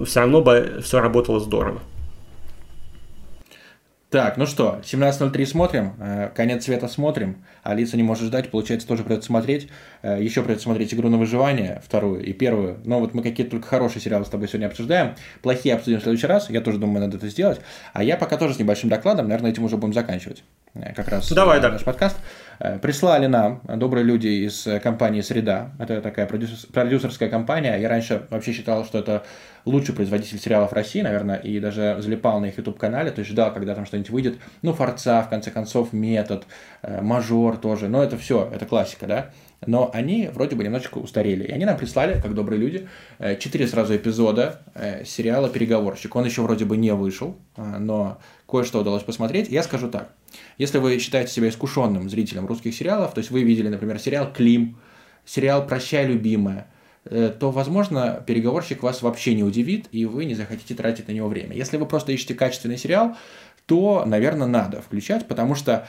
все 0.04 0.20
равно 0.20 0.42
бы 0.42 0.80
все 0.84 1.00
работало 1.00 1.40
здорово. 1.40 1.80
Так, 4.10 4.36
ну 4.36 4.44
что, 4.44 4.80
17.03 4.82 5.46
смотрим, 5.46 5.92
э, 6.00 6.30
конец 6.34 6.64
света 6.64 6.88
смотрим, 6.88 7.44
Алиса 7.62 7.96
не 7.96 8.02
может 8.02 8.24
ждать, 8.24 8.50
получается, 8.50 8.88
тоже 8.88 9.04
придется 9.04 9.28
смотреть. 9.28 9.68
Э, 10.02 10.20
еще 10.20 10.42
придется 10.42 10.64
смотреть 10.64 10.92
«Игру 10.92 11.08
на 11.10 11.16
выживание», 11.16 11.80
вторую 11.86 12.20
и 12.24 12.32
первую. 12.32 12.80
Но 12.84 12.98
вот 12.98 13.14
мы 13.14 13.22
какие-то 13.22 13.52
только 13.52 13.68
хорошие 13.68 14.02
сериалы 14.02 14.24
с 14.24 14.28
тобой 14.28 14.48
сегодня 14.48 14.66
обсуждаем. 14.66 15.14
Плохие 15.42 15.76
обсудим 15.76 16.00
в 16.00 16.02
следующий 16.02 16.26
раз, 16.26 16.50
я 16.50 16.60
тоже 16.60 16.78
думаю, 16.78 17.02
надо 17.02 17.18
это 17.18 17.28
сделать. 17.28 17.60
А 17.92 18.02
я 18.02 18.16
пока 18.16 18.36
тоже 18.36 18.54
с 18.54 18.58
небольшим 18.58 18.90
докладом, 18.90 19.28
наверное, 19.28 19.52
этим 19.52 19.62
уже 19.62 19.76
будем 19.76 19.94
заканчивать. 19.94 20.42
Э, 20.74 20.94
как 20.94 21.09
раз 21.09 21.30
Давай, 21.33 21.61
да. 21.61 21.70
наш 21.70 21.85
подкаст. 21.85 22.16
Прислали 22.83 23.26
нам 23.26 23.62
добрые 23.64 24.04
люди 24.04 24.26
из 24.26 24.68
компании 24.83 25.22
«Среда». 25.22 25.70
Это 25.78 26.02
такая 26.02 26.26
продюсерская 26.26 27.30
компания. 27.30 27.74
Я 27.76 27.88
раньше 27.88 28.26
вообще 28.28 28.52
считал, 28.52 28.85
что 28.85 28.98
это 28.98 29.24
лучший 29.64 29.94
производитель 29.94 30.38
сериалов 30.38 30.72
России, 30.72 31.00
наверное, 31.00 31.37
и 31.37 31.59
даже 31.61 31.96
залипал 32.00 32.40
на 32.40 32.46
их 32.46 32.59
YouTube-канале, 32.59 33.11
то 33.11 33.20
есть 33.20 33.30
ждал, 33.30 33.52
когда 33.52 33.74
там 33.74 33.87
что-нибудь 33.87 34.11
выйдет. 34.11 34.38
Ну, 34.62 34.72
Форца, 34.72 35.22
в 35.22 35.28
конце 35.28 35.50
концов, 35.50 35.92
Метод, 35.92 36.44
э, 36.83 37.00
Мажор 37.00 37.56
тоже, 37.56 37.88
но 37.88 38.02
это 38.02 38.16
все, 38.16 38.50
это 38.52 38.66
классика, 38.66 39.06
да. 39.06 39.30
Но 39.66 39.90
они 39.92 40.30
вроде 40.33 40.56
бы 40.56 40.64
немножечко 40.64 40.98
устарели. 40.98 41.44
И 41.44 41.52
они 41.52 41.66
нам 41.66 41.76
прислали, 41.76 42.18
как 42.20 42.35
добрые 42.35 42.59
люди, 42.59 42.88
э, 43.18 43.37
четыре 43.37 43.66
сразу 43.66 43.94
эпизода 43.94 44.61
э, 44.74 45.04
сериала 45.04 45.50
«Переговорщик». 45.50 46.16
Он 46.16 46.24
еще 46.24 46.42
вроде 46.42 46.64
бы 46.64 46.76
не 46.76 46.94
вышел, 46.94 47.37
но 47.56 48.18
кое-что 48.50 48.80
удалось 48.80 49.02
посмотреть. 49.02 49.48
Я 49.48 49.62
скажу 49.62 49.88
так. 49.88 50.12
Если 50.58 50.78
вы 50.78 50.98
считаете 50.98 51.32
себя 51.32 51.48
искушенным 51.48 52.10
зрителем 52.10 52.46
русских 52.46 52.74
сериалов, 52.74 53.14
то 53.14 53.18
есть 53.18 53.30
вы 53.30 53.42
видели, 53.42 53.68
например, 53.68 53.98
сериал 53.98 54.32
«Клим», 54.32 54.78
сериал 55.24 55.66
«Прощай, 55.66 56.06
любимая», 56.06 56.66
Э, 57.04 57.32
то, 57.38 57.50
возможно, 57.50 58.22
переговорщик 58.26 58.82
вас 58.82 59.02
вообще 59.02 59.34
не 59.34 59.42
удивит, 59.42 59.88
и 59.90 60.04
вы 60.04 60.26
не 60.26 60.34
захотите 60.34 60.74
тратить 60.74 61.08
на 61.08 61.12
него 61.12 61.28
время. 61.28 61.56
Если 61.56 61.76
вы 61.76 61.86
просто 61.86 62.12
ищете 62.12 62.34
качественный 62.34 62.76
сериал, 62.76 63.16
то, 63.66 64.04
наверное, 64.04 64.46
надо 64.46 64.82
включать, 64.82 65.26
потому 65.26 65.54
что 65.54 65.86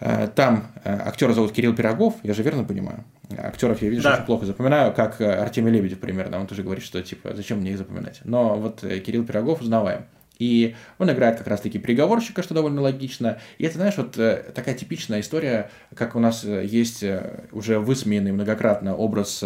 э, 0.00 0.28
там 0.34 0.72
э, 0.82 0.92
актера 0.92 1.34
зовут 1.34 1.52
Кирилл 1.52 1.74
Пирогов, 1.74 2.16
я 2.24 2.34
же 2.34 2.42
верно 2.42 2.64
понимаю? 2.64 3.04
Актеров 3.36 3.80
я, 3.80 3.90
видишь, 3.90 4.04
да. 4.04 4.14
очень 4.14 4.24
плохо 4.24 4.46
запоминаю, 4.46 4.92
как 4.92 5.20
Артемий 5.20 5.70
Лебедев 5.70 6.00
примерно, 6.00 6.40
он 6.40 6.46
тоже 6.46 6.62
говорит, 6.62 6.82
что, 6.82 7.00
типа, 7.00 7.34
зачем 7.34 7.58
мне 7.58 7.72
их 7.72 7.78
запоминать? 7.78 8.20
Но 8.24 8.56
вот 8.56 8.80
Кирилл 8.80 9.24
Пирогов 9.24 9.60
узнаваем. 9.60 10.06
И 10.38 10.76
он 10.98 11.10
играет 11.10 11.38
как 11.38 11.46
раз-таки 11.48 11.78
переговорщика, 11.78 12.42
что 12.42 12.54
довольно 12.54 12.80
логично. 12.80 13.40
И 13.58 13.64
это, 13.64 13.76
знаешь, 13.76 13.96
вот 13.96 14.12
такая 14.12 14.74
типичная 14.74 15.20
история, 15.20 15.70
как 15.94 16.14
у 16.14 16.20
нас 16.20 16.44
есть 16.44 17.04
уже 17.52 17.78
высмеянный 17.78 18.32
многократно 18.32 18.94
образ 18.94 19.42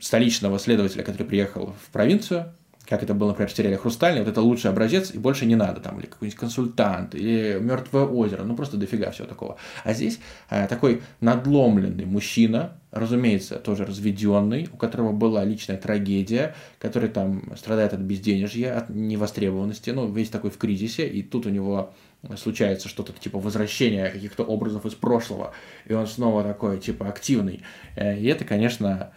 столичного 0.00 0.58
следователя, 0.58 1.02
который 1.02 1.26
приехал 1.26 1.74
в 1.86 1.92
провинцию, 1.92 2.54
как 2.88 3.02
это 3.02 3.12
было, 3.12 3.28
например, 3.28 3.50
в 3.50 3.56
сериале 3.56 3.76
«Хрустальный», 3.76 4.20
вот 4.20 4.30
это 4.30 4.40
лучший 4.40 4.70
образец, 4.70 5.10
и 5.14 5.18
больше 5.18 5.44
не 5.44 5.56
надо, 5.56 5.80
там, 5.80 5.98
или 6.00 6.06
какой-нибудь 6.06 6.38
консультант, 6.38 7.14
или 7.14 7.58
«Мертвое 7.60 8.04
озеро», 8.04 8.44
ну, 8.44 8.56
просто 8.56 8.78
дофига 8.78 9.10
всего 9.10 9.28
такого. 9.28 9.58
А 9.84 9.92
здесь 9.92 10.20
э, 10.48 10.66
такой 10.68 11.02
надломленный 11.20 12.06
мужчина, 12.06 12.78
разумеется, 12.90 13.56
тоже 13.56 13.84
разведенный, 13.84 14.70
у 14.72 14.78
которого 14.78 15.12
была 15.12 15.44
личная 15.44 15.76
трагедия, 15.76 16.54
который 16.78 17.10
там 17.10 17.52
страдает 17.58 17.92
от 17.92 18.00
безденежья, 18.00 18.78
от 18.78 18.88
невостребованности, 18.88 19.90
ну, 19.90 20.10
весь 20.10 20.30
такой 20.30 20.50
в 20.50 20.56
кризисе, 20.56 21.06
и 21.06 21.22
тут 21.22 21.44
у 21.44 21.50
него 21.50 21.92
случается 22.36 22.88
что-то 22.88 23.12
типа 23.12 23.38
возвращения 23.38 24.08
каких-то 24.08 24.44
образов 24.44 24.86
из 24.86 24.94
прошлого, 24.94 25.52
и 25.84 25.92
он 25.92 26.06
снова 26.06 26.42
такой, 26.42 26.78
типа, 26.78 27.06
активный. 27.06 27.60
Э, 27.96 28.18
и 28.18 28.24
это, 28.26 28.46
конечно, 28.46 29.12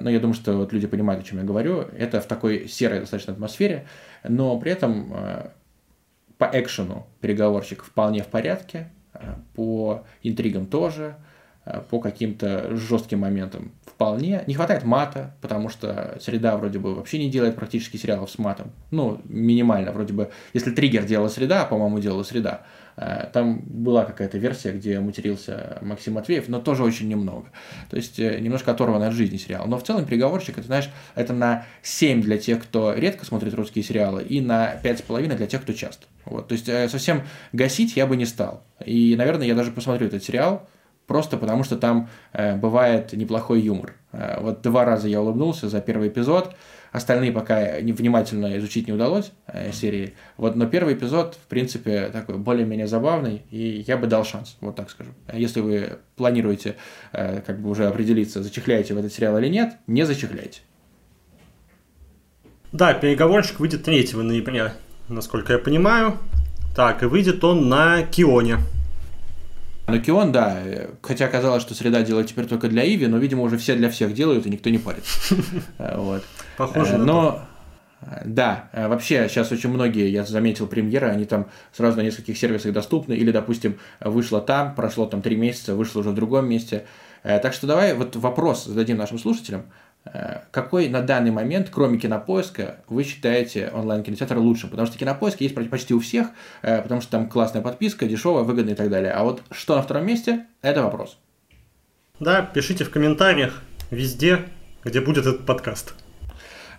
но 0.00 0.10
я 0.10 0.20
думаю, 0.20 0.34
что 0.34 0.56
вот 0.56 0.72
люди 0.72 0.86
понимают, 0.86 1.24
о 1.24 1.26
чем 1.26 1.38
я 1.38 1.44
говорю. 1.44 1.80
Это 1.96 2.20
в 2.20 2.26
такой 2.26 2.68
серой 2.68 3.00
достаточно 3.00 3.32
атмосфере, 3.32 3.86
но 4.22 4.58
при 4.58 4.72
этом 4.72 5.12
э, 5.12 5.48
по 6.38 6.50
экшену 6.52 7.06
переговорщик 7.20 7.82
вполне 7.82 8.22
в 8.22 8.28
порядке, 8.28 8.90
э, 9.14 9.34
по 9.54 10.04
интригам 10.22 10.66
тоже, 10.66 11.16
э, 11.64 11.80
по 11.90 12.00
каким-то 12.00 12.76
жестким 12.76 13.20
моментам 13.20 13.72
вполне. 13.84 14.44
Не 14.46 14.54
хватает 14.54 14.84
мата, 14.84 15.36
потому 15.42 15.68
что 15.68 16.18
среда 16.20 16.56
вроде 16.56 16.78
бы 16.78 16.94
вообще 16.94 17.18
не 17.18 17.30
делает 17.30 17.56
практически 17.56 17.98
сериалов 17.98 18.30
с 18.30 18.38
матом. 18.38 18.72
Ну, 18.90 19.20
минимально, 19.24 19.92
вроде 19.92 20.14
бы. 20.14 20.30
Если 20.54 20.70
триггер 20.70 21.04
делала 21.04 21.28
среда, 21.28 21.66
по-моему, 21.66 21.98
делала 21.98 22.22
среда, 22.22 22.62
там 23.32 23.60
была 23.64 24.04
какая-то 24.04 24.36
версия, 24.38 24.72
где 24.72 25.00
матерился 25.00 25.78
Максим 25.80 26.14
Матвеев, 26.14 26.48
но 26.48 26.60
тоже 26.60 26.84
очень 26.84 27.08
немного. 27.08 27.48
То 27.88 27.96
есть 27.96 28.18
э, 28.18 28.38
немножко 28.40 28.72
оторван 28.72 29.02
от 29.02 29.14
жизни 29.14 29.38
сериал. 29.38 29.66
Но 29.66 29.78
в 29.78 29.82
целом 29.82 30.04
«Переговорщик» 30.04 30.58
это, 30.58 30.66
знаешь, 30.66 30.90
это 31.14 31.32
на 31.32 31.64
7 31.82 32.20
для 32.20 32.36
тех, 32.36 32.62
кто 32.62 32.92
редко 32.92 33.24
смотрит 33.24 33.54
русские 33.54 33.84
сериалы, 33.84 34.22
и 34.22 34.40
на 34.40 34.74
5,5 34.82 35.34
для 35.34 35.46
тех, 35.46 35.62
кто 35.62 35.72
часто. 35.72 36.06
Вот. 36.24 36.48
То 36.48 36.52
есть 36.52 36.68
э, 36.68 36.88
совсем 36.88 37.22
гасить 37.52 37.96
я 37.96 38.06
бы 38.06 38.16
не 38.16 38.26
стал. 38.26 38.62
И, 38.84 39.14
наверное, 39.16 39.46
я 39.46 39.54
даже 39.54 39.70
посмотрю 39.70 40.06
этот 40.06 40.22
сериал, 40.22 40.68
просто 41.06 41.36
потому 41.36 41.64
что 41.64 41.76
там 41.76 42.08
э, 42.32 42.56
бывает 42.56 43.12
неплохой 43.14 43.60
юмор. 43.60 43.94
Э, 44.12 44.40
вот 44.40 44.60
два 44.62 44.84
раза 44.84 45.08
я 45.08 45.20
улыбнулся 45.20 45.68
за 45.68 45.80
первый 45.80 46.08
эпизод, 46.08 46.54
остальные 46.92 47.32
пока 47.32 47.76
внимательно 47.78 48.58
изучить 48.58 48.86
не 48.86 48.92
удалось 48.92 49.32
э, 49.46 49.72
серии. 49.72 50.14
Вот, 50.36 50.56
но 50.56 50.66
первый 50.66 50.94
эпизод, 50.94 51.34
в 51.34 51.46
принципе, 51.46 52.08
такой 52.12 52.38
более-менее 52.38 52.86
забавный, 52.86 53.42
и 53.50 53.84
я 53.86 53.96
бы 53.96 54.06
дал 54.06 54.24
шанс, 54.24 54.56
вот 54.60 54.76
так 54.76 54.90
скажу. 54.90 55.10
Если 55.32 55.60
вы 55.60 55.98
планируете 56.16 56.76
э, 57.12 57.40
как 57.46 57.60
бы 57.60 57.70
уже 57.70 57.86
определиться, 57.86 58.42
зачехляете 58.42 58.94
в 58.94 58.98
этот 58.98 59.12
сериал 59.12 59.38
или 59.38 59.48
нет, 59.48 59.74
не 59.86 60.04
зачехляйте. 60.04 60.60
Да, 62.72 62.94
переговорщик 62.94 63.58
выйдет 63.58 63.84
3 63.84 64.10
ноября, 64.14 64.74
насколько 65.08 65.52
я 65.54 65.58
понимаю. 65.58 66.18
Так, 66.74 67.02
и 67.02 67.06
выйдет 67.06 67.42
он 67.42 67.68
на 67.68 68.02
Кионе. 68.04 68.58
На 69.90 69.98
Кион, 69.98 70.32
да, 70.32 70.58
хотя 71.02 71.28
казалось, 71.28 71.62
что 71.62 71.74
среда 71.74 72.02
делает 72.02 72.28
теперь 72.28 72.46
только 72.46 72.68
для 72.68 72.86
Иви, 72.86 73.06
но, 73.06 73.18
видимо, 73.18 73.42
уже 73.42 73.58
все 73.58 73.74
для 73.74 73.90
всех 73.90 74.14
делают, 74.14 74.46
и 74.46 74.50
никто 74.50 74.70
не 74.70 74.78
парит. 74.78 75.04
Вот. 75.78 76.22
Похоже 76.56 76.98
на 76.98 77.04
Но, 77.04 77.42
да, 78.24 78.70
вообще 78.72 79.28
сейчас 79.28 79.52
очень 79.52 79.70
многие, 79.70 80.08
я 80.10 80.24
заметил, 80.24 80.66
премьеры, 80.66 81.08
они 81.08 81.24
там 81.26 81.48
сразу 81.72 81.98
на 81.98 82.02
нескольких 82.02 82.38
сервисах 82.38 82.72
доступны, 82.72 83.14
или, 83.14 83.30
допустим, 83.30 83.78
вышло 84.00 84.40
там, 84.40 84.74
прошло 84.74 85.06
там 85.06 85.20
три 85.20 85.36
месяца, 85.36 85.74
вышло 85.74 86.00
уже 86.00 86.10
в 86.10 86.14
другом 86.14 86.48
месте. 86.48 86.84
Так 87.22 87.52
что 87.52 87.66
давай 87.66 87.92
вот 87.94 88.16
вопрос 88.16 88.64
зададим 88.64 88.96
нашим 88.96 89.18
слушателям. 89.18 89.64
Э, 90.04 90.40
какой 90.50 90.88
на 90.88 91.02
данный 91.02 91.30
момент, 91.30 91.68
кроме 91.70 91.98
кинопоиска, 91.98 92.80
вы 92.88 93.04
считаете 93.04 93.70
онлайн-кинотеатр 93.72 94.38
лучшим? 94.38 94.70
Потому 94.70 94.86
что 94.86 94.98
кинопоиск 94.98 95.40
есть 95.40 95.54
почти 95.54 95.94
у 95.94 96.00
всех, 96.00 96.28
э, 96.62 96.80
потому 96.82 97.00
что 97.00 97.10
там 97.10 97.28
классная 97.28 97.62
подписка, 97.62 98.06
дешевая, 98.06 98.44
выгодная 98.44 98.74
и 98.74 98.76
так 98.76 98.88
далее. 98.88 99.12
А 99.12 99.24
вот 99.24 99.42
что 99.50 99.76
на 99.76 99.82
втором 99.82 100.06
месте, 100.06 100.46
это 100.62 100.82
вопрос. 100.82 101.18
Да, 102.18 102.42
пишите 102.42 102.84
в 102.84 102.90
комментариях 102.90 103.62
везде, 103.90 104.40
где 104.84 105.00
будет 105.00 105.26
этот 105.26 105.46
подкаст. 105.46 105.94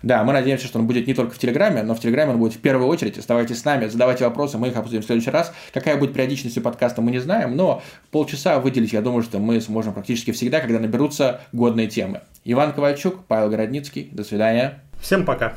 Да, 0.02 0.24
мы 0.24 0.32
надеемся, 0.32 0.66
что 0.66 0.78
он 0.78 0.86
будет 0.86 1.06
не 1.06 1.14
только 1.14 1.34
в 1.34 1.38
Телеграме, 1.38 1.82
но 1.82 1.94
в 1.94 2.00
Телеграме 2.00 2.32
он 2.32 2.38
будет 2.38 2.54
в 2.54 2.58
первую 2.58 2.88
очередь. 2.88 3.18
Оставайтесь 3.18 3.60
с 3.60 3.64
нами, 3.64 3.86
задавайте 3.86 4.24
вопросы, 4.24 4.58
мы 4.58 4.68
их 4.68 4.76
обсудим 4.76 5.02
в 5.02 5.04
следующий 5.04 5.30
раз. 5.30 5.52
Какая 5.72 5.96
будет 5.96 6.12
периодичность 6.12 6.60
подкаста, 6.62 7.02
мы 7.02 7.10
не 7.10 7.18
знаем, 7.18 7.56
но 7.56 7.82
полчаса 8.10 8.58
выделить, 8.58 8.92
я 8.92 9.00
думаю, 9.00 9.22
что 9.22 9.38
мы 9.38 9.60
сможем 9.60 9.92
практически 9.94 10.32
всегда, 10.32 10.60
когда 10.60 10.78
наберутся 10.78 11.40
годные 11.52 11.86
темы. 11.86 12.20
Иван 12.44 12.72
Ковальчук, 12.72 13.24
Павел 13.26 13.50
Городницкий. 13.50 14.08
До 14.12 14.24
свидания. 14.24 14.82
Всем 15.00 15.24
пока. 15.24 15.54